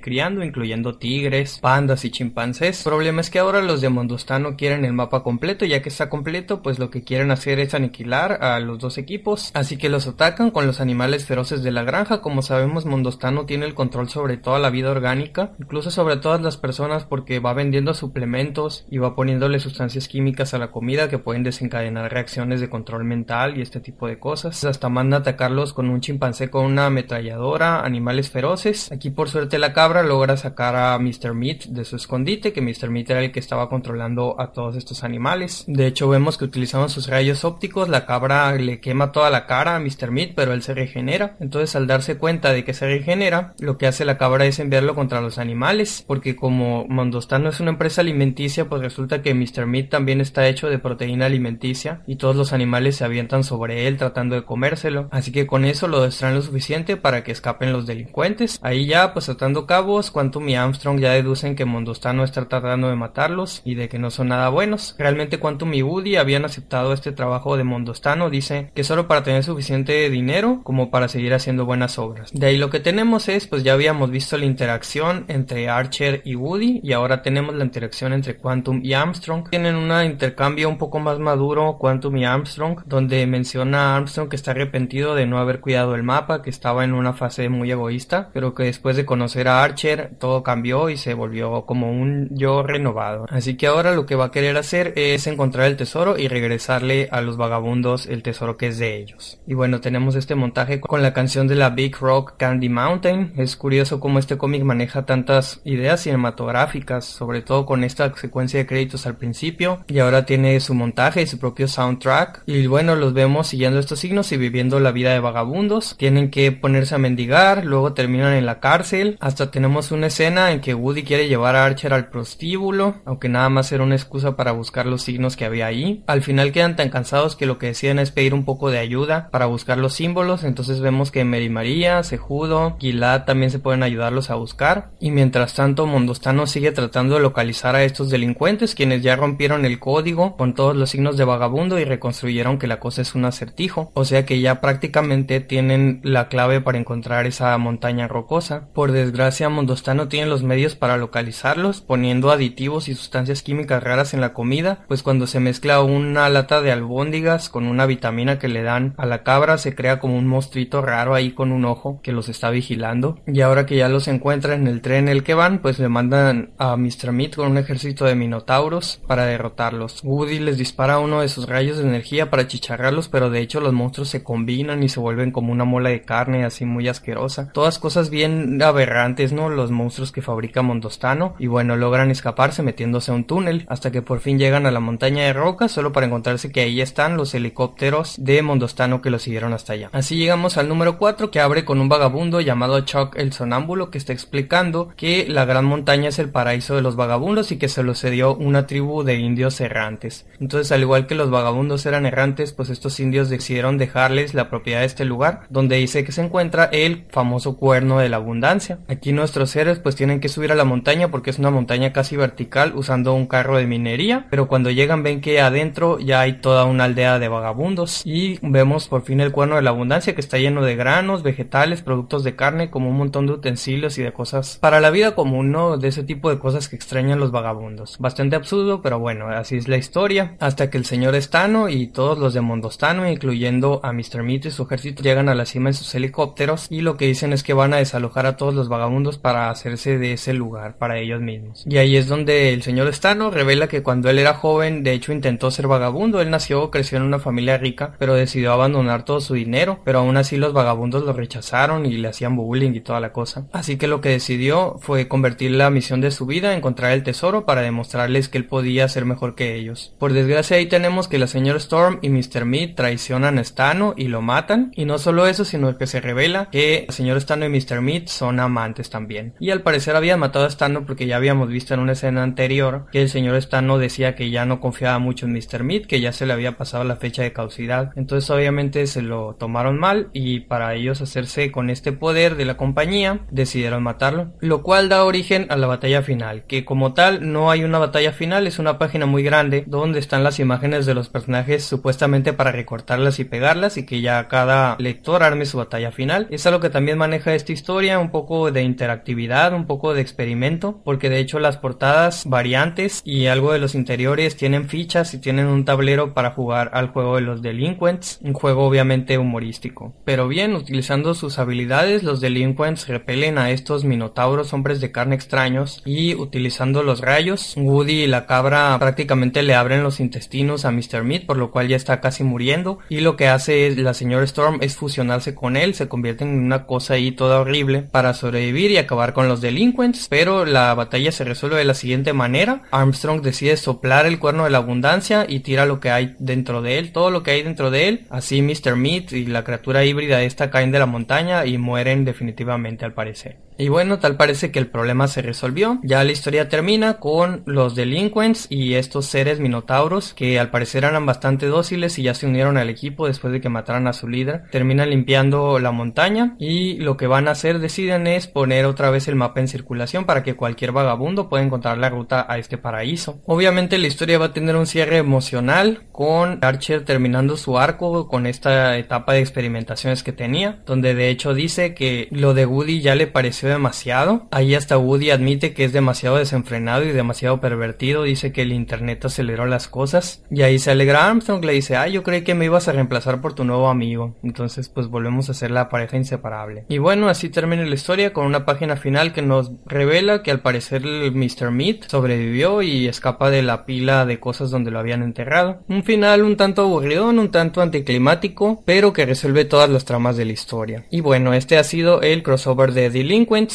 criando, 0.00 0.44
incluyendo 0.44 0.98
tigres, 0.98 1.58
pandas 1.60 2.04
y 2.04 2.10
chimpancés. 2.10 2.84
El 2.84 2.90
problema 2.90 3.20
es 3.20 3.30
que 3.30 3.38
ahora 3.38 3.62
los 3.62 3.80
de 3.80 3.88
Mondostano 3.88 4.56
quieren 4.56 4.84
el 4.84 4.92
mapa 4.92 5.22
completo, 5.22 5.64
ya 5.64 5.82
que 5.82 5.88
está 5.88 6.08
completo, 6.08 6.62
pues 6.62 6.78
lo 6.78 6.90
que 6.90 7.01
quieren 7.04 7.30
hacer 7.30 7.58
es 7.58 7.74
aniquilar 7.74 8.42
a 8.42 8.58
los 8.60 8.78
dos 8.78 8.98
equipos, 8.98 9.50
así 9.54 9.76
que 9.76 9.88
los 9.88 10.06
atacan 10.06 10.50
con 10.50 10.66
los 10.66 10.80
animales 10.80 11.24
feroces 11.24 11.62
de 11.62 11.70
la 11.70 11.84
granja. 11.84 12.20
Como 12.20 12.42
sabemos, 12.42 12.86
Mondostano 12.86 13.46
tiene 13.46 13.66
el 13.66 13.74
control 13.74 14.08
sobre 14.08 14.36
toda 14.36 14.58
la 14.58 14.70
vida 14.70 14.90
orgánica, 14.90 15.52
incluso 15.58 15.90
sobre 15.90 16.16
todas 16.16 16.40
las 16.40 16.56
personas 16.56 17.04
porque 17.04 17.40
va 17.40 17.52
vendiendo 17.54 17.94
suplementos 17.94 18.86
y 18.90 18.98
va 18.98 19.14
poniéndole 19.14 19.58
sustancias 19.58 20.08
químicas 20.08 20.54
a 20.54 20.58
la 20.58 20.70
comida 20.70 21.08
que 21.08 21.18
pueden 21.18 21.42
desencadenar 21.42 22.12
reacciones 22.12 22.60
de 22.60 22.70
control 22.70 23.04
mental 23.04 23.58
y 23.58 23.62
este 23.62 23.80
tipo 23.80 24.06
de 24.06 24.18
cosas. 24.18 24.64
Hasta 24.64 24.88
manda 24.88 25.18
atacarlos 25.18 25.72
con 25.72 25.88
un 25.88 26.00
chimpancé 26.00 26.50
con 26.50 26.64
una 26.64 26.86
ametralladora, 26.86 27.84
animales 27.84 28.30
feroces. 28.30 28.90
Aquí 28.92 29.10
por 29.10 29.28
suerte 29.28 29.58
la 29.58 29.72
cabra 29.72 30.02
logra 30.02 30.36
sacar 30.36 30.76
a 30.76 30.98
Mr. 30.98 31.34
Meat 31.34 31.64
de 31.66 31.84
su 31.84 31.96
escondite, 31.96 32.52
que 32.52 32.60
Mr. 32.60 32.90
Meat 32.90 33.10
era 33.10 33.24
el 33.24 33.32
que 33.32 33.40
estaba 33.40 33.68
controlando 33.68 34.40
a 34.40 34.52
todos 34.52 34.76
estos 34.76 35.04
animales. 35.04 35.64
De 35.66 35.86
hecho 35.86 36.08
vemos 36.08 36.38
que 36.38 36.44
utilizamos 36.44 36.91
sus 36.92 37.08
rayos 37.08 37.44
ópticos, 37.44 37.88
la 37.88 38.06
cabra 38.06 38.52
le 38.52 38.80
quema 38.80 39.12
toda 39.12 39.30
la 39.30 39.46
cara 39.46 39.76
a 39.76 39.80
Mr. 39.80 40.10
Meat, 40.10 40.32
pero 40.34 40.52
él 40.52 40.62
se 40.62 40.74
regenera. 40.74 41.36
Entonces, 41.40 41.74
al 41.76 41.86
darse 41.86 42.16
cuenta 42.16 42.52
de 42.52 42.64
que 42.64 42.74
se 42.74 42.86
regenera, 42.86 43.54
lo 43.58 43.78
que 43.78 43.86
hace 43.86 44.04
la 44.04 44.18
cabra 44.18 44.46
es 44.46 44.58
enviarlo 44.58 44.94
contra 44.94 45.20
los 45.20 45.38
animales, 45.38 46.04
porque 46.06 46.36
como 46.36 46.86
Mondostan 46.88 47.42
no 47.42 47.48
es 47.50 47.60
una 47.60 47.70
empresa 47.70 48.00
alimenticia, 48.00 48.68
pues 48.68 48.82
resulta 48.82 49.22
que 49.22 49.34
Mr. 49.34 49.66
Meat 49.66 49.88
también 49.88 50.20
está 50.20 50.46
hecho 50.46 50.68
de 50.68 50.78
proteína 50.78 51.26
alimenticia 51.26 52.02
y 52.06 52.16
todos 52.16 52.36
los 52.36 52.52
animales 52.52 52.96
se 52.96 53.04
avientan 53.04 53.44
sobre 53.44 53.86
él 53.86 53.96
tratando 53.96 54.34
de 54.34 54.44
comérselo. 54.44 55.08
Así 55.10 55.32
que 55.32 55.46
con 55.46 55.64
eso 55.64 55.88
lo 55.88 56.04
distraen 56.04 56.34
lo 56.34 56.42
suficiente 56.42 56.96
para 56.96 57.24
que 57.24 57.32
escapen 57.32 57.72
los 57.72 57.86
delincuentes. 57.86 58.58
Ahí 58.62 58.86
ya, 58.86 59.12
pues 59.12 59.28
atando 59.28 59.66
cabos, 59.66 60.10
Quantum 60.10 60.48
y 60.48 60.56
Armstrong 60.56 61.00
ya 61.00 61.12
deducen 61.12 61.56
que 61.56 61.64
Mondostan 61.64 62.16
no 62.16 62.24
está 62.24 62.46
tratando 62.48 62.88
de 62.88 62.96
matarlos 62.96 63.62
y 63.64 63.74
de 63.74 63.88
que 63.88 63.98
no 63.98 64.10
son 64.10 64.28
nada 64.28 64.48
buenos. 64.48 64.94
Realmente 64.98 65.38
Quantum 65.38 65.72
y 65.74 65.82
Woody 65.82 66.16
habían 66.16 66.44
aceptado 66.44 66.81
este 66.92 67.12
trabajo 67.12 67.56
de 67.56 67.64
Mondostano 67.64 68.30
dice 68.30 68.70
que 68.74 68.82
solo 68.82 69.06
para 69.06 69.22
tener 69.22 69.44
suficiente 69.44 70.08
dinero 70.10 70.60
como 70.64 70.90
para 70.90 71.08
seguir 71.08 71.34
haciendo 71.34 71.66
buenas 71.66 71.98
obras. 71.98 72.30
De 72.32 72.46
ahí 72.46 72.56
lo 72.56 72.70
que 72.70 72.80
tenemos 72.80 73.28
es, 73.28 73.46
pues 73.46 73.62
ya 73.62 73.74
habíamos 73.74 74.10
visto 74.10 74.36
la 74.38 74.46
interacción 74.46 75.26
entre 75.28 75.68
Archer 75.68 76.22
y 76.24 76.34
Woody 76.34 76.80
y 76.82 76.92
ahora 76.92 77.22
tenemos 77.22 77.54
la 77.54 77.64
interacción 77.64 78.12
entre 78.12 78.36
Quantum 78.36 78.80
y 78.82 78.94
Armstrong. 78.94 79.48
Tienen 79.50 79.76
un 79.76 79.92
intercambio 80.04 80.68
un 80.68 80.78
poco 80.78 80.98
más 80.98 81.18
maduro 81.18 81.76
Quantum 81.78 82.16
y 82.16 82.24
Armstrong 82.24 82.80
donde 82.86 83.26
menciona 83.26 83.92
a 83.92 83.96
Armstrong 83.96 84.28
que 84.28 84.36
está 84.36 84.52
arrepentido 84.52 85.14
de 85.14 85.26
no 85.26 85.38
haber 85.38 85.60
cuidado 85.60 85.94
el 85.94 86.02
mapa, 86.02 86.42
que 86.42 86.50
estaba 86.50 86.84
en 86.84 86.94
una 86.94 87.12
fase 87.12 87.48
muy 87.48 87.70
egoísta, 87.70 88.30
pero 88.32 88.54
que 88.54 88.64
después 88.64 88.96
de 88.96 89.04
conocer 89.04 89.48
a 89.48 89.62
Archer 89.62 90.12
todo 90.18 90.42
cambió 90.42 90.88
y 90.88 90.96
se 90.96 91.14
volvió 91.14 91.66
como 91.66 91.90
un 91.90 92.28
yo 92.30 92.62
renovado. 92.62 93.26
Así 93.28 93.56
que 93.56 93.66
ahora 93.66 93.92
lo 93.92 94.06
que 94.06 94.14
va 94.14 94.26
a 94.26 94.30
querer 94.30 94.56
hacer 94.56 94.92
es 94.96 95.26
encontrar 95.26 95.66
el 95.66 95.76
tesoro 95.76 96.18
y 96.18 96.28
regresar 96.28 96.71
a 96.76 97.20
los 97.20 97.36
vagabundos 97.36 98.06
el 98.06 98.22
tesoro 98.22 98.56
que 98.56 98.68
es 98.68 98.78
de 98.78 98.96
ellos. 98.96 99.38
Y 99.46 99.54
bueno, 99.54 99.80
tenemos 99.80 100.14
este 100.14 100.34
montaje 100.34 100.80
con 100.80 101.02
la 101.02 101.12
canción 101.12 101.48
de 101.48 101.54
la 101.54 101.70
Big 101.70 101.96
Rock 101.98 102.34
Candy 102.36 102.68
Mountain. 102.68 103.32
Es 103.36 103.56
curioso 103.56 104.00
cómo 104.00 104.18
este 104.18 104.38
cómic 104.38 104.62
maneja 104.62 105.04
tantas 105.04 105.60
ideas 105.64 106.00
cinematográficas, 106.00 107.04
sobre 107.04 107.42
todo 107.42 107.66
con 107.66 107.84
esta 107.84 108.14
secuencia 108.14 108.58
de 108.58 108.66
créditos 108.66 109.06
al 109.06 109.16
principio. 109.16 109.84
Y 109.88 109.98
ahora 109.98 110.24
tiene 110.24 110.58
su 110.60 110.74
montaje 110.74 111.22
y 111.22 111.26
su 111.26 111.38
propio 111.38 111.68
soundtrack. 111.68 112.44
Y 112.46 112.66
bueno, 112.66 112.94
los 112.94 113.12
vemos 113.12 113.48
siguiendo 113.48 113.78
estos 113.78 113.98
signos 114.00 114.32
y 114.32 114.36
viviendo 114.36 114.80
la 114.80 114.92
vida 114.92 115.12
de 115.12 115.20
vagabundos. 115.20 115.96
Tienen 115.98 116.30
que 116.30 116.52
ponerse 116.52 116.94
a 116.94 116.98
mendigar, 116.98 117.64
luego 117.64 117.92
terminan 117.92 118.34
en 118.34 118.46
la 118.46 118.60
cárcel. 118.60 119.16
Hasta 119.20 119.50
tenemos 119.50 119.92
una 119.92 120.06
escena 120.06 120.52
en 120.52 120.60
que 120.60 120.74
Woody 120.74 121.02
quiere 121.02 121.28
llevar 121.28 121.56
a 121.56 121.64
Archer 121.64 121.92
al 121.92 122.08
prostíbulo, 122.08 122.96
aunque 123.04 123.28
nada 123.28 123.48
más 123.48 123.72
era 123.72 123.84
una 123.84 123.94
excusa 123.94 124.36
para 124.36 124.52
buscar 124.52 124.86
los 124.86 125.02
signos 125.02 125.36
que 125.36 125.44
había 125.44 125.66
ahí. 125.66 126.02
Al 126.06 126.22
final 126.22 126.52
que 126.52 126.61
tan 126.76 126.88
cansados 126.88 127.36
que 127.36 127.46
lo 127.46 127.58
que 127.58 127.66
deciden 127.66 127.98
es 127.98 128.10
pedir 128.10 128.34
un 128.34 128.44
poco 128.44 128.70
de 128.70 128.78
ayuda 128.78 129.28
para 129.30 129.46
buscar 129.46 129.78
los 129.78 129.94
símbolos. 129.94 130.44
Entonces 130.44 130.80
vemos 130.80 131.10
que 131.10 131.24
Mary 131.24 131.48
María, 131.48 132.02
Sejudo, 132.02 132.76
Gilad 132.78 133.24
también 133.24 133.50
se 133.50 133.58
pueden 133.58 133.82
ayudarlos 133.82 134.30
a 134.30 134.36
buscar. 134.36 134.90
Y 135.00 135.10
mientras 135.10 135.54
tanto, 135.54 135.86
Mondostano 135.86 136.46
sigue 136.46 136.72
tratando 136.72 137.16
de 137.16 137.20
localizar 137.20 137.74
a 137.74 137.84
estos 137.84 138.10
delincuentes, 138.10 138.74
quienes 138.74 139.02
ya 139.02 139.16
rompieron 139.16 139.64
el 139.64 139.78
código 139.78 140.36
con 140.36 140.54
todos 140.54 140.76
los 140.76 140.90
signos 140.90 141.16
de 141.16 141.24
vagabundo 141.24 141.78
y 141.78 141.84
reconstruyeron 141.84 142.58
que 142.58 142.66
la 142.66 142.80
cosa 142.80 143.02
es 143.02 143.14
un 143.14 143.24
acertijo. 143.24 143.90
O 143.94 144.04
sea 144.04 144.24
que 144.24 144.40
ya 144.40 144.60
prácticamente 144.60 145.40
tienen 145.40 146.00
la 146.02 146.28
clave 146.28 146.60
para 146.60 146.78
encontrar 146.78 147.26
esa 147.26 147.56
montaña 147.58 148.08
rocosa. 148.08 148.68
Por 148.72 148.92
desgracia, 148.92 149.48
Mondostano 149.48 150.08
tiene 150.08 150.26
los 150.26 150.42
medios 150.42 150.76
para 150.76 150.96
localizarlos, 150.96 151.80
poniendo 151.80 152.30
aditivos 152.30 152.88
y 152.88 152.94
sustancias 152.94 153.42
químicas 153.42 153.82
raras 153.82 154.14
en 154.14 154.20
la 154.20 154.32
comida, 154.32 154.84
pues 154.88 155.02
cuando 155.02 155.26
se 155.26 155.40
mezcla 155.40 155.82
una 155.82 156.28
lata 156.42 156.60
de 156.60 156.72
albóndigas 156.72 157.48
con 157.48 157.68
una 157.68 157.86
vitamina 157.86 158.40
que 158.40 158.48
le 158.48 158.64
dan 158.64 158.94
a 158.96 159.06
la 159.06 159.22
cabra, 159.22 159.58
se 159.58 159.76
crea 159.76 160.00
como 160.00 160.18
un 160.18 160.26
monstruito 160.26 160.82
raro 160.82 161.14
ahí 161.14 161.30
con 161.30 161.52
un 161.52 161.64
ojo 161.64 162.00
que 162.02 162.10
los 162.10 162.28
está 162.28 162.50
vigilando. 162.50 163.20
Y 163.28 163.42
ahora 163.42 163.64
que 163.64 163.76
ya 163.76 163.88
los 163.88 164.08
encuentran 164.08 164.62
en 164.62 164.66
el 164.66 164.80
tren 164.80 165.06
en 165.06 165.08
el 165.08 165.22
que 165.22 165.34
van, 165.34 165.60
pues 165.60 165.78
le 165.78 165.88
mandan 165.88 166.50
a 166.58 166.76
Mr. 166.76 167.12
Meat 167.12 167.36
con 167.36 167.52
un 167.52 167.58
ejército 167.58 168.06
de 168.06 168.16
minotauros 168.16 169.00
para 169.06 169.24
derrotarlos. 169.24 170.00
Woody 170.02 170.40
les 170.40 170.58
dispara 170.58 170.98
uno 170.98 171.20
de 171.20 171.28
sus 171.28 171.48
rayos 171.48 171.78
de 171.78 171.84
energía 171.84 172.28
para 172.28 172.48
chicharrarlos, 172.48 173.06
pero 173.06 173.30
de 173.30 173.38
hecho 173.38 173.60
los 173.60 173.72
monstruos 173.72 174.08
se 174.08 174.24
combinan 174.24 174.82
y 174.82 174.88
se 174.88 174.98
vuelven 174.98 175.30
como 175.30 175.52
una 175.52 175.64
mola 175.64 175.90
de 175.90 176.02
carne 176.02 176.44
así 176.44 176.64
muy 176.64 176.88
asquerosa. 176.88 177.52
Todas 177.52 177.78
cosas 177.78 178.10
bien 178.10 178.60
aberrantes, 178.60 179.32
¿no? 179.32 179.48
Los 179.48 179.70
monstruos 179.70 180.10
que 180.10 180.22
fabrica 180.22 180.62
Mondostano. 180.62 181.36
Y 181.38 181.46
bueno, 181.46 181.76
logran 181.76 182.10
escaparse 182.10 182.64
metiéndose 182.64 183.12
a 183.12 183.14
un 183.14 183.24
túnel 183.24 183.64
hasta 183.68 183.92
que 183.92 184.02
por 184.02 184.18
fin 184.18 184.40
llegan 184.40 184.66
a 184.66 184.72
la 184.72 184.80
montaña 184.80 185.22
de 185.24 185.32
roca 185.32 185.68
solo 185.68 185.92
para 185.92 186.06
encontrar 186.06 186.31
que 186.40 186.60
ahí 186.60 186.80
están 186.80 187.16
los 187.16 187.34
helicópteros 187.34 188.14
de 188.18 188.42
Mondostano 188.42 189.02
que 189.02 189.10
lo 189.10 189.18
siguieron 189.18 189.52
hasta 189.52 189.74
allá. 189.74 189.90
Así 189.92 190.16
llegamos 190.16 190.56
al 190.56 190.68
número 190.68 190.98
4 190.98 191.30
que 191.30 191.40
abre 191.40 191.64
con 191.64 191.80
un 191.80 191.88
vagabundo 191.88 192.40
llamado 192.40 192.80
Chuck 192.80 193.16
el 193.16 193.32
Sonámbulo 193.32 193.90
que 193.90 193.98
está 193.98 194.12
explicando 194.12 194.88
que 194.96 195.26
la 195.28 195.44
gran 195.44 195.64
montaña 195.64 196.08
es 196.08 196.18
el 196.18 196.30
paraíso 196.30 196.74
de 196.74 196.82
los 196.82 196.96
vagabundos 196.96 197.52
y 197.52 197.58
que 197.58 197.68
se 197.68 197.82
lo 197.82 197.94
cedió 197.94 198.34
una 198.34 198.66
tribu 198.66 199.02
de 199.02 199.16
indios 199.16 199.60
errantes. 199.60 200.26
Entonces 200.40 200.72
al 200.72 200.80
igual 200.80 201.06
que 201.06 201.14
los 201.14 201.30
vagabundos 201.30 201.84
eran 201.86 202.06
errantes, 202.06 202.52
pues 202.52 202.70
estos 202.70 202.98
indios 203.00 203.28
decidieron 203.28 203.78
dejarles 203.78 204.34
la 204.34 204.48
propiedad 204.48 204.80
de 204.80 204.86
este 204.86 205.04
lugar 205.04 205.42
donde 205.50 205.76
dice 205.76 206.04
que 206.04 206.12
se 206.12 206.22
encuentra 206.22 206.64
el 206.72 207.04
famoso 207.10 207.56
cuerno 207.56 207.98
de 207.98 208.08
la 208.08 208.16
abundancia. 208.16 208.78
Aquí 208.88 209.12
nuestros 209.12 209.50
seres 209.50 209.78
pues 209.78 209.96
tienen 209.96 210.20
que 210.20 210.28
subir 210.28 210.52
a 210.52 210.56
la 210.56 210.64
montaña 210.64 211.10
porque 211.10 211.30
es 211.30 211.38
una 211.38 211.50
montaña 211.50 211.92
casi 211.92 212.16
vertical 212.16 212.72
usando 212.74 213.14
un 213.14 213.26
carro 213.26 213.56
de 213.56 213.66
minería, 213.66 214.26
pero 214.30 214.48
cuando 214.48 214.70
llegan 214.70 215.02
ven 215.02 215.20
que 215.20 215.40
adentro 215.40 215.98
ya 215.98 216.21
hay 216.22 216.34
toda 216.34 216.64
una 216.64 216.84
aldea 216.84 217.18
de 217.18 217.28
vagabundos 217.28 218.02
y 218.04 218.38
vemos 218.42 218.88
por 218.88 219.02
fin 219.02 219.20
el 219.20 219.32
cuerno 219.32 219.56
de 219.56 219.62
la 219.62 219.70
abundancia 219.70 220.14
que 220.14 220.20
está 220.20 220.38
lleno 220.38 220.64
de 220.64 220.76
granos, 220.76 221.22
vegetales, 221.22 221.82
productos 221.82 222.24
de 222.24 222.36
carne, 222.36 222.70
como 222.70 222.88
un 222.88 222.96
montón 222.96 223.26
de 223.26 223.32
utensilios 223.32 223.98
y 223.98 224.02
de 224.02 224.12
cosas 224.12 224.58
para 224.60 224.80
la 224.80 224.90
vida 224.90 225.14
común, 225.14 225.50
¿no? 225.50 225.76
De 225.78 225.88
ese 225.88 226.04
tipo 226.04 226.30
de 226.30 226.38
cosas 226.38 226.68
que 226.68 226.76
extrañan 226.76 227.18
los 227.18 227.32
vagabundos. 227.32 227.96
Bastante 227.98 228.36
absurdo, 228.36 228.82
pero 228.82 228.98
bueno, 228.98 229.28
así 229.28 229.56
es 229.56 229.68
la 229.68 229.76
historia. 229.76 230.36
Hasta 230.38 230.70
que 230.70 230.78
el 230.78 230.84
señor 230.84 231.20
Stano 231.20 231.68
y 231.68 231.88
todos 231.88 232.18
los 232.18 232.34
de 232.34 232.40
Mondostano, 232.40 233.08
incluyendo 233.08 233.80
a 233.82 233.92
Mr. 233.92 234.22
Meat 234.22 234.46
y 234.46 234.50
su 234.50 234.62
ejército, 234.62 235.02
llegan 235.02 235.28
a 235.28 235.34
la 235.34 235.46
cima 235.46 235.70
en 235.70 235.74
sus 235.74 235.94
helicópteros 235.94 236.66
y 236.70 236.80
lo 236.80 236.96
que 236.96 237.06
dicen 237.06 237.32
es 237.32 237.42
que 237.42 237.52
van 237.52 237.74
a 237.74 237.78
desalojar 237.78 238.26
a 238.26 238.36
todos 238.36 238.54
los 238.54 238.68
vagabundos 238.68 239.18
para 239.18 239.50
hacerse 239.50 239.98
de 239.98 240.12
ese 240.12 240.32
lugar 240.32 240.78
para 240.78 240.98
ellos 240.98 241.20
mismos. 241.20 241.64
Y 241.66 241.78
ahí 241.78 241.96
es 241.96 242.06
donde 242.06 242.52
el 242.52 242.62
señor 242.62 242.92
Stano 242.94 243.30
revela 243.30 243.68
que 243.68 243.82
cuando 243.82 244.08
él 244.08 244.18
era 244.18 244.34
joven, 244.34 244.82
de 244.82 244.92
hecho 244.92 245.12
intentó 245.12 245.50
ser 245.50 245.66
vagabundo, 245.66 246.11
él 246.20 246.30
nació, 246.30 246.70
creció 246.70 246.98
en 246.98 247.04
una 247.04 247.18
familia 247.18 247.58
rica, 247.58 247.94
pero 247.98 248.14
decidió 248.14 248.52
abandonar 248.52 249.04
todo 249.04 249.20
su 249.20 249.34
dinero, 249.34 249.80
pero 249.84 250.00
aún 250.00 250.16
así 250.16 250.36
los 250.36 250.52
vagabundos 250.52 251.04
lo 251.04 251.12
rechazaron 251.12 251.86
y 251.86 251.96
le 251.96 252.08
hacían 252.08 252.36
bullying 252.36 252.72
y 252.74 252.80
toda 252.80 253.00
la 253.00 253.12
cosa. 253.12 253.46
Así 253.52 253.76
que 253.76 253.88
lo 253.88 254.00
que 254.00 254.10
decidió 254.10 254.76
fue 254.80 255.08
convertir 255.08 255.52
la 255.52 255.70
misión 255.70 256.00
de 256.00 256.10
su 256.10 256.26
vida, 256.26 256.54
encontrar 256.54 256.92
el 256.92 257.02
tesoro 257.02 257.44
para 257.44 257.62
demostrarles 257.62 258.28
que 258.28 258.38
él 258.38 258.46
podía 258.46 258.88
ser 258.88 259.04
mejor 259.04 259.34
que 259.34 259.54
ellos. 259.54 259.94
Por 259.98 260.12
desgracia 260.12 260.56
ahí 260.56 260.66
tenemos 260.66 261.08
que 261.08 261.18
la 261.18 261.26
señora 261.26 261.58
Storm 261.58 261.98
y 262.02 262.10
Mr. 262.10 262.44
Meat 262.44 262.74
traicionan 262.74 263.38
a 263.38 263.44
Stano 263.44 263.94
y 263.96 264.08
lo 264.08 264.22
matan, 264.22 264.72
y 264.74 264.84
no 264.84 264.98
solo 264.98 265.26
eso, 265.26 265.44
sino 265.44 265.76
que 265.76 265.86
se 265.86 266.00
revela 266.00 266.48
que 266.50 266.86
el 266.88 266.94
señor 266.94 267.20
Stano 267.20 267.46
y 267.46 267.48
Mr. 267.48 267.80
Meat 267.80 268.08
son 268.08 268.40
amantes 268.40 268.90
también. 268.90 269.34
Y 269.40 269.50
al 269.50 269.62
parecer 269.62 269.96
habían 269.96 270.20
matado 270.20 270.44
a 270.44 270.50
Stano 270.50 270.84
porque 270.84 271.06
ya 271.06 271.16
habíamos 271.16 271.48
visto 271.48 271.74
en 271.74 271.80
una 271.80 271.92
escena 271.92 272.22
anterior 272.22 272.86
que 272.92 273.02
el 273.02 273.08
señor 273.08 273.40
Stano 273.40 273.78
decía 273.78 274.14
que 274.14 274.30
ya 274.30 274.44
no 274.44 274.60
confiaba 274.60 274.98
mucho 274.98 275.26
en 275.26 275.32
Mr. 275.32 275.62
Meat, 275.62 275.86
que 275.86 276.00
ya 276.02 276.12
se 276.12 276.26
le 276.26 276.32
había 276.32 276.58
pasado 276.58 276.84
la 276.84 276.96
fecha 276.96 277.22
de 277.22 277.32
causidad. 277.32 277.92
Entonces 277.96 278.28
obviamente 278.30 278.86
se 278.86 279.02
lo 279.02 279.34
tomaron 279.34 279.78
mal 279.78 280.10
y 280.12 280.40
para 280.40 280.74
ellos 280.74 281.00
hacerse 281.00 281.50
con 281.50 281.70
este 281.70 281.92
poder 281.92 282.36
de 282.36 282.44
la 282.44 282.56
compañía 282.56 283.20
decidieron 283.30 283.82
matarlo. 283.82 284.32
Lo 284.40 284.62
cual 284.62 284.88
da 284.88 285.04
origen 285.04 285.46
a 285.48 285.56
la 285.56 285.66
batalla 285.66 286.02
final, 286.02 286.44
que 286.46 286.64
como 286.64 286.94
tal 286.94 287.32
no 287.32 287.50
hay 287.50 287.64
una 287.64 287.78
batalla 287.78 288.12
final, 288.12 288.46
es 288.46 288.58
una 288.58 288.78
página 288.78 289.06
muy 289.06 289.22
grande 289.22 289.64
donde 289.66 289.98
están 289.98 290.24
las 290.24 290.40
imágenes 290.40 290.86
de 290.86 290.94
los 290.94 291.08
personajes 291.08 291.64
supuestamente 291.64 292.32
para 292.32 292.52
recortarlas 292.52 293.18
y 293.18 293.24
pegarlas 293.24 293.76
y 293.76 293.86
que 293.86 294.00
ya 294.00 294.28
cada 294.28 294.76
lector 294.78 295.22
arme 295.22 295.46
su 295.46 295.58
batalla 295.58 295.92
final. 295.92 296.26
Es 296.30 296.46
algo 296.46 296.60
que 296.60 296.70
también 296.70 296.98
maneja 296.98 297.34
esta 297.34 297.52
historia, 297.52 297.98
un 297.98 298.10
poco 298.10 298.50
de 298.50 298.62
interactividad, 298.62 299.54
un 299.54 299.66
poco 299.66 299.94
de 299.94 300.00
experimento, 300.00 300.80
porque 300.84 301.08
de 301.08 301.18
hecho 301.18 301.38
las 301.38 301.56
portadas 301.56 302.24
variantes 302.26 303.02
y 303.04 303.26
algo 303.26 303.52
de 303.52 303.58
los 303.58 303.74
interiores 303.74 304.36
tienen 304.36 304.68
fichas 304.68 305.14
y 305.14 305.18
tienen 305.18 305.46
un 305.46 305.64
tablero 305.64 305.91
para 306.14 306.30
jugar 306.30 306.70
al 306.74 306.88
juego 306.88 307.16
de 307.16 307.22
los 307.22 307.42
delinquents, 307.42 308.18
un 308.22 308.32
juego 308.32 308.66
obviamente 308.66 309.18
humorístico. 309.18 309.94
Pero 310.04 310.28
bien, 310.28 310.54
utilizando 310.54 311.14
sus 311.14 311.38
habilidades, 311.38 312.02
los 312.02 312.20
delinquents 312.20 312.88
repelen 312.88 313.38
a 313.38 313.50
estos 313.50 313.84
minotauros 313.84 314.52
hombres 314.52 314.80
de 314.80 314.92
carne 314.92 315.14
extraños 315.14 315.82
y 315.84 316.14
utilizando 316.14 316.82
los 316.82 317.00
rayos, 317.00 317.54
Woody 317.56 318.02
y 318.02 318.06
la 318.06 318.26
cabra 318.26 318.76
prácticamente 318.78 319.42
le 319.42 319.54
abren 319.54 319.82
los 319.82 320.00
intestinos 320.00 320.64
a 320.64 320.70
Mr. 320.70 321.04
Meat, 321.04 321.26
por 321.26 321.36
lo 321.36 321.50
cual 321.50 321.68
ya 321.68 321.76
está 321.76 322.00
casi 322.00 322.24
muriendo 322.24 322.78
y 322.88 323.00
lo 323.00 323.16
que 323.16 323.28
hace 323.28 323.74
la 323.76 323.94
señora 323.94 324.24
Storm 324.24 324.58
es 324.60 324.76
fusionarse 324.76 325.34
con 325.34 325.56
él, 325.56 325.74
se 325.74 325.88
convierte 325.88 326.24
en 326.24 326.38
una 326.38 326.66
cosa 326.66 326.94
ahí 326.94 327.12
toda 327.12 327.40
horrible 327.40 327.82
para 327.82 328.14
sobrevivir 328.14 328.70
y 328.70 328.76
acabar 328.78 329.12
con 329.12 329.28
los 329.28 329.40
delinquents, 329.40 330.08
pero 330.08 330.44
la 330.44 330.74
batalla 330.74 331.12
se 331.12 331.24
resuelve 331.24 331.58
de 331.58 331.64
la 331.64 331.74
siguiente 331.74 332.12
manera. 332.12 332.62
Armstrong 332.70 333.22
decide 333.22 333.56
soplar 333.56 334.06
el 334.06 334.18
cuerno 334.18 334.44
de 334.44 334.50
la 334.50 334.58
abundancia 334.58 335.26
y 335.28 335.40
tira 335.40 335.66
lo 335.66 335.80
que 335.82 335.90
hay 335.90 336.14
dentro 336.18 336.62
de 336.62 336.78
él, 336.78 336.92
todo 336.92 337.10
lo 337.10 337.22
que 337.22 337.32
hay 337.32 337.42
dentro 337.42 337.70
de 337.70 337.88
él. 337.88 338.06
Así 338.08 338.40
Mr. 338.40 338.76
Meat 338.76 339.12
y 339.12 339.26
la 339.26 339.44
criatura 339.44 339.84
híbrida 339.84 340.22
esta 340.22 340.50
caen 340.50 340.72
de 340.72 340.78
la 340.78 340.86
montaña 340.86 341.44
y 341.44 341.58
mueren 341.58 342.06
definitivamente 342.06 342.86
al 342.86 342.94
parecer. 342.94 343.36
Y 343.58 343.68
bueno, 343.68 343.98
tal 343.98 344.16
parece 344.16 344.50
que 344.50 344.58
el 344.58 344.66
problema 344.66 345.08
se 345.08 345.22
resolvió. 345.22 345.78
Ya 345.82 346.02
la 346.04 346.12
historia 346.12 346.48
termina 346.48 346.94
con 346.94 347.42
los 347.46 347.74
delinquents 347.74 348.46
y 348.50 348.74
estos 348.74 349.06
seres 349.06 349.40
minotauros 349.40 350.14
que 350.14 350.38
al 350.38 350.50
parecer 350.50 350.84
eran 350.84 351.06
bastante 351.06 351.46
dóciles 351.46 351.98
y 351.98 352.02
ya 352.02 352.14
se 352.14 352.26
unieron 352.26 352.56
al 352.56 352.70
equipo 352.70 353.06
después 353.06 353.32
de 353.32 353.40
que 353.40 353.48
mataran 353.48 353.86
a 353.86 353.92
su 353.92 354.08
líder. 354.08 354.44
Terminan 354.50 354.90
limpiando 354.90 355.58
la 355.58 355.72
montaña 355.72 356.36
y 356.38 356.78
lo 356.78 356.96
que 356.96 357.06
van 357.06 357.28
a 357.28 357.32
hacer 357.32 357.58
deciden 357.58 358.06
es 358.06 358.26
poner 358.26 358.66
otra 358.66 358.90
vez 358.90 359.08
el 359.08 359.16
mapa 359.16 359.40
en 359.40 359.48
circulación 359.48 360.04
para 360.04 360.22
que 360.22 360.34
cualquier 360.34 360.72
vagabundo 360.72 361.28
pueda 361.28 361.44
encontrar 361.44 361.78
la 361.78 361.90
ruta 361.90 362.26
a 362.28 362.38
este 362.38 362.58
paraíso. 362.58 363.20
Obviamente 363.26 363.78
la 363.78 363.86
historia 363.86 364.18
va 364.18 364.26
a 364.26 364.32
tener 364.32 364.56
un 364.56 364.66
cierre 364.66 364.98
emocional 364.98 365.82
con 365.92 366.38
Archer 366.42 366.84
terminando 366.84 367.36
su 367.36 367.58
arco 367.58 368.08
con 368.08 368.26
esta 368.26 368.76
etapa 368.78 369.12
de 369.12 369.20
experimentaciones 369.20 370.02
que 370.02 370.12
tenía, 370.12 370.62
donde 370.66 370.94
de 370.94 371.08
hecho 371.10 371.34
dice 371.34 371.74
que 371.74 372.08
lo 372.10 372.34
de 372.34 372.46
Woody 372.46 372.80
ya 372.80 372.94
le 372.94 373.06
pareció 373.06 373.41
demasiado. 373.48 374.26
Ahí 374.30 374.54
hasta 374.54 374.78
Woody 374.78 375.10
admite 375.10 375.54
que 375.54 375.64
es 375.64 375.72
demasiado 375.72 376.16
desenfrenado 376.16 376.84
y 376.84 376.92
demasiado 376.92 377.40
pervertido, 377.40 378.02
dice 378.02 378.32
que 378.32 378.42
el 378.42 378.52
internet 378.52 379.04
aceleró 379.04 379.46
las 379.46 379.68
cosas. 379.68 380.24
Y 380.30 380.42
ahí 380.42 380.58
se 380.58 380.70
alegra 380.70 381.08
Armstrong, 381.08 381.44
le 381.44 381.52
dice, 381.52 381.76
ah, 381.76 381.88
yo 381.88 382.02
creí 382.02 382.22
que 382.22 382.34
me 382.34 382.44
ibas 382.44 382.68
a 382.68 382.72
reemplazar 382.72 383.20
por 383.20 383.34
tu 383.34 383.44
nuevo 383.44 383.68
amigo. 383.68 384.16
Entonces 384.22 384.68
pues 384.68 384.88
volvemos 384.88 385.28
a 385.30 385.34
ser 385.34 385.50
la 385.50 385.68
pareja 385.68 385.96
inseparable. 385.96 386.64
Y 386.68 386.78
bueno, 386.78 387.08
así 387.08 387.28
termina 387.28 387.64
la 387.64 387.74
historia 387.74 388.12
con 388.12 388.26
una 388.26 388.44
página 388.44 388.76
final 388.76 389.12
que 389.12 389.22
nos 389.22 389.52
revela 389.66 390.22
que 390.22 390.30
al 390.30 390.40
parecer 390.40 390.84
el 390.84 391.12
Mr. 391.12 391.50
Meat 391.50 391.88
sobrevivió 391.88 392.62
y 392.62 392.88
escapa 392.88 393.30
de 393.30 393.42
la 393.42 393.64
pila 393.66 394.06
de 394.06 394.20
cosas 394.20 394.50
donde 394.50 394.70
lo 394.70 394.78
habían 394.78 395.02
enterrado. 395.02 395.62
Un 395.68 395.84
final 395.84 396.22
un 396.22 396.36
tanto 396.36 396.62
aburridón, 396.62 397.18
un 397.18 397.30
tanto 397.30 397.60
anticlimático, 397.60 398.62
pero 398.64 398.92
que 398.92 399.06
resuelve 399.06 399.44
todas 399.44 399.70
las 399.70 399.84
tramas 399.84 400.16
de 400.16 400.24
la 400.24 400.32
historia. 400.32 400.84
Y 400.90 401.00
bueno, 401.00 401.34
este 401.34 401.58
ha 401.58 401.64
sido 401.64 402.02
el 402.02 402.22
crossover 402.22 402.72
de 402.72 402.90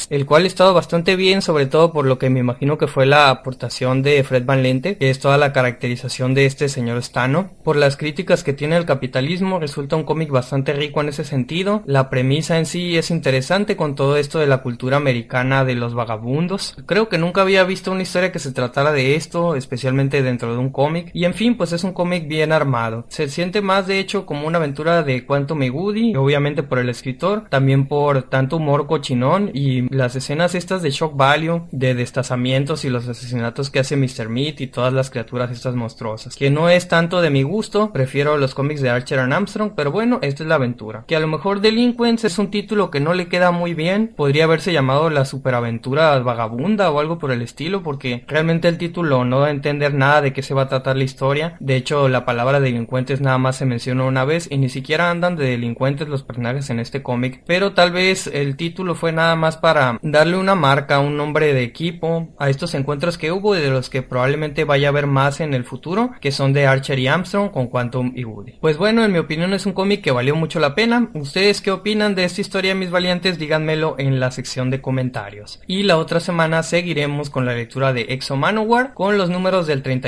El 0.09 0.25
cual 0.25 0.43
ha 0.43 0.47
estado 0.47 0.73
bastante 0.73 1.15
bien, 1.15 1.43
sobre 1.43 1.67
todo 1.67 1.93
por 1.93 2.05
lo 2.05 2.17
que 2.17 2.31
me 2.31 2.39
imagino 2.39 2.79
que 2.79 2.87
fue 2.87 3.05
la 3.05 3.29
aportación 3.29 4.01
de 4.01 4.23
Fred 4.23 4.43
Van 4.43 4.63
Lente, 4.63 4.97
que 4.97 5.11
es 5.11 5.19
toda 5.19 5.37
la 5.37 5.53
caracterización 5.53 6.33
de 6.33 6.47
este 6.47 6.67
señor 6.67 7.03
Stano. 7.03 7.51
Por 7.63 7.75
las 7.75 7.95
críticas 7.95 8.43
que 8.43 8.53
tiene 8.53 8.75
el 8.75 8.85
capitalismo, 8.85 9.59
resulta 9.59 9.95
un 9.95 10.03
cómic 10.03 10.31
bastante 10.31 10.73
rico 10.73 11.01
en 11.01 11.09
ese 11.09 11.23
sentido. 11.23 11.83
La 11.85 12.09
premisa 12.09 12.57
en 12.57 12.65
sí 12.65 12.97
es 12.97 13.11
interesante 13.11 13.75
con 13.75 13.93
todo 13.93 14.17
esto 14.17 14.39
de 14.39 14.47
la 14.47 14.63
cultura 14.63 14.97
americana 14.97 15.63
de 15.63 15.75
los 15.75 15.93
vagabundos. 15.93 16.75
Creo 16.87 17.07
que 17.07 17.19
nunca 17.19 17.41
había 17.41 17.63
visto 17.63 17.91
una 17.91 18.01
historia 18.01 18.31
que 18.31 18.39
se 18.39 18.51
tratara 18.51 18.91
de 18.91 19.15
esto, 19.15 19.55
especialmente 19.55 20.23
dentro 20.23 20.53
de 20.53 20.57
un 20.57 20.71
cómic. 20.71 21.11
Y 21.13 21.25
en 21.25 21.35
fin, 21.35 21.55
pues 21.55 21.71
es 21.71 21.83
un 21.83 21.93
cómic 21.93 22.27
bien 22.27 22.51
armado. 22.51 23.05
Se 23.09 23.29
siente 23.29 23.61
más 23.61 23.85
de 23.85 23.99
hecho 23.99 24.25
como 24.25 24.47
una 24.47 24.57
aventura 24.57 25.03
de 25.03 25.23
Quantum 25.23 25.61
y 25.61 26.15
obviamente 26.15 26.63
por 26.63 26.79
el 26.79 26.89
escritor, 26.89 27.45
también 27.49 27.87
por 27.87 28.23
tanto 28.23 28.57
humor 28.57 28.87
cochinón 28.87 29.51
y 29.53 29.66
las 29.89 30.15
escenas 30.15 30.55
estas 30.55 30.81
de 30.81 30.91
shock 30.91 31.15
value, 31.15 31.63
de 31.71 31.95
destazamientos 31.95 32.85
y 32.85 32.89
los 32.89 33.07
asesinatos 33.07 33.69
que 33.69 33.79
hace 33.79 33.95
Mr. 33.95 34.29
Meat 34.29 34.61
y 34.61 34.67
todas 34.67 34.93
las 34.93 35.09
criaturas 35.09 35.51
estas 35.51 35.75
monstruosas. 35.75 36.35
Que 36.35 36.49
no 36.49 36.69
es 36.69 36.87
tanto 36.87 37.21
de 37.21 37.29
mi 37.29 37.43
gusto, 37.43 37.91
prefiero 37.91 38.37
los 38.37 38.53
cómics 38.53 38.81
de 38.81 38.89
Archer 38.89 39.19
and 39.19 39.33
Armstrong, 39.33 39.71
pero 39.75 39.91
bueno, 39.91 40.19
esta 40.21 40.43
es 40.43 40.49
la 40.49 40.55
aventura. 40.55 41.05
Que 41.07 41.15
a 41.15 41.19
lo 41.19 41.27
mejor 41.27 41.61
Delinquents 41.61 42.25
es 42.25 42.37
un 42.39 42.51
título 42.51 42.91
que 42.91 42.99
no 42.99 43.13
le 43.13 43.27
queda 43.27 43.51
muy 43.51 43.73
bien, 43.73 44.13
podría 44.15 44.45
haberse 44.45 44.73
llamado 44.73 45.09
la 45.09 45.25
superaventura 45.25 46.17
vagabunda 46.19 46.91
o 46.91 46.99
algo 46.99 47.17
por 47.19 47.31
el 47.31 47.41
estilo, 47.41 47.83
porque 47.83 48.23
realmente 48.27 48.67
el 48.67 48.77
título 48.77 49.25
no 49.25 49.39
da 49.39 49.47
a 49.47 49.51
entender 49.51 49.93
nada 49.93 50.21
de 50.21 50.33
qué 50.33 50.41
se 50.41 50.53
va 50.53 50.63
a 50.63 50.69
tratar 50.69 50.97
la 50.97 51.03
historia. 51.03 51.57
De 51.59 51.75
hecho, 51.75 52.07
la 52.09 52.25
palabra 52.25 52.59
delincuentes 52.59 53.21
nada 53.21 53.37
más 53.37 53.57
se 53.57 53.65
menciona 53.65 54.03
una 54.05 54.25
vez 54.25 54.47
y 54.51 54.57
ni 54.57 54.69
siquiera 54.69 55.09
andan 55.09 55.35
de 55.35 55.45
delincuentes 55.45 56.07
los 56.07 56.23
personajes 56.23 56.69
en 56.69 56.79
este 56.79 57.03
cómic, 57.03 57.43
pero 57.45 57.73
tal 57.73 57.91
vez 57.91 58.27
el 58.27 58.55
título 58.55 58.95
fue 58.95 59.11
nada 59.11 59.35
para 59.57 59.99
darle 60.01 60.37
una 60.37 60.55
marca, 60.55 60.99
un 60.99 61.17
nombre 61.17 61.53
de 61.53 61.63
equipo 61.63 62.29
a 62.39 62.49
estos 62.49 62.73
encuentros 62.73 63.17
que 63.17 63.31
hubo 63.31 63.55
y 63.55 63.59
de 63.59 63.69
los 63.69 63.89
que 63.89 64.01
probablemente 64.01 64.63
vaya 64.63 64.87
a 64.87 64.91
haber 64.91 65.07
más 65.07 65.39
en 65.39 65.53
el 65.53 65.63
futuro, 65.63 66.11
que 66.21 66.31
son 66.31 66.53
de 66.53 66.67
Archer 66.67 66.99
y 66.99 67.07
Armstrong 67.07 67.51
con 67.51 67.67
Quantum 67.67 68.13
y 68.15 68.23
Woody. 68.23 68.53
Pues 68.61 68.77
bueno, 68.77 69.03
en 69.03 69.11
mi 69.11 69.19
opinión 69.19 69.53
es 69.53 69.65
un 69.65 69.73
cómic 69.73 70.01
que 70.01 70.11
valió 70.11 70.35
mucho 70.35 70.59
la 70.59 70.75
pena. 70.75 71.09
¿Ustedes 71.13 71.61
qué 71.61 71.71
opinan 71.71 72.15
de 72.15 72.23
esta 72.23 72.41
historia, 72.41 72.75
mis 72.75 72.91
valientes? 72.91 73.37
Díganmelo 73.37 73.95
en 73.97 74.19
la 74.19 74.31
sección 74.31 74.69
de 74.69 74.81
comentarios. 74.81 75.61
Y 75.67 75.83
la 75.83 75.97
otra 75.97 76.19
semana 76.19 76.63
seguiremos 76.63 77.29
con 77.29 77.45
la 77.45 77.53
lectura 77.53 77.93
de 77.93 78.07
Exo 78.09 78.35
Manowar 78.35 78.93
con 78.93 79.17
los 79.17 79.29
números 79.29 79.67
del 79.67 79.83
38 79.83 80.07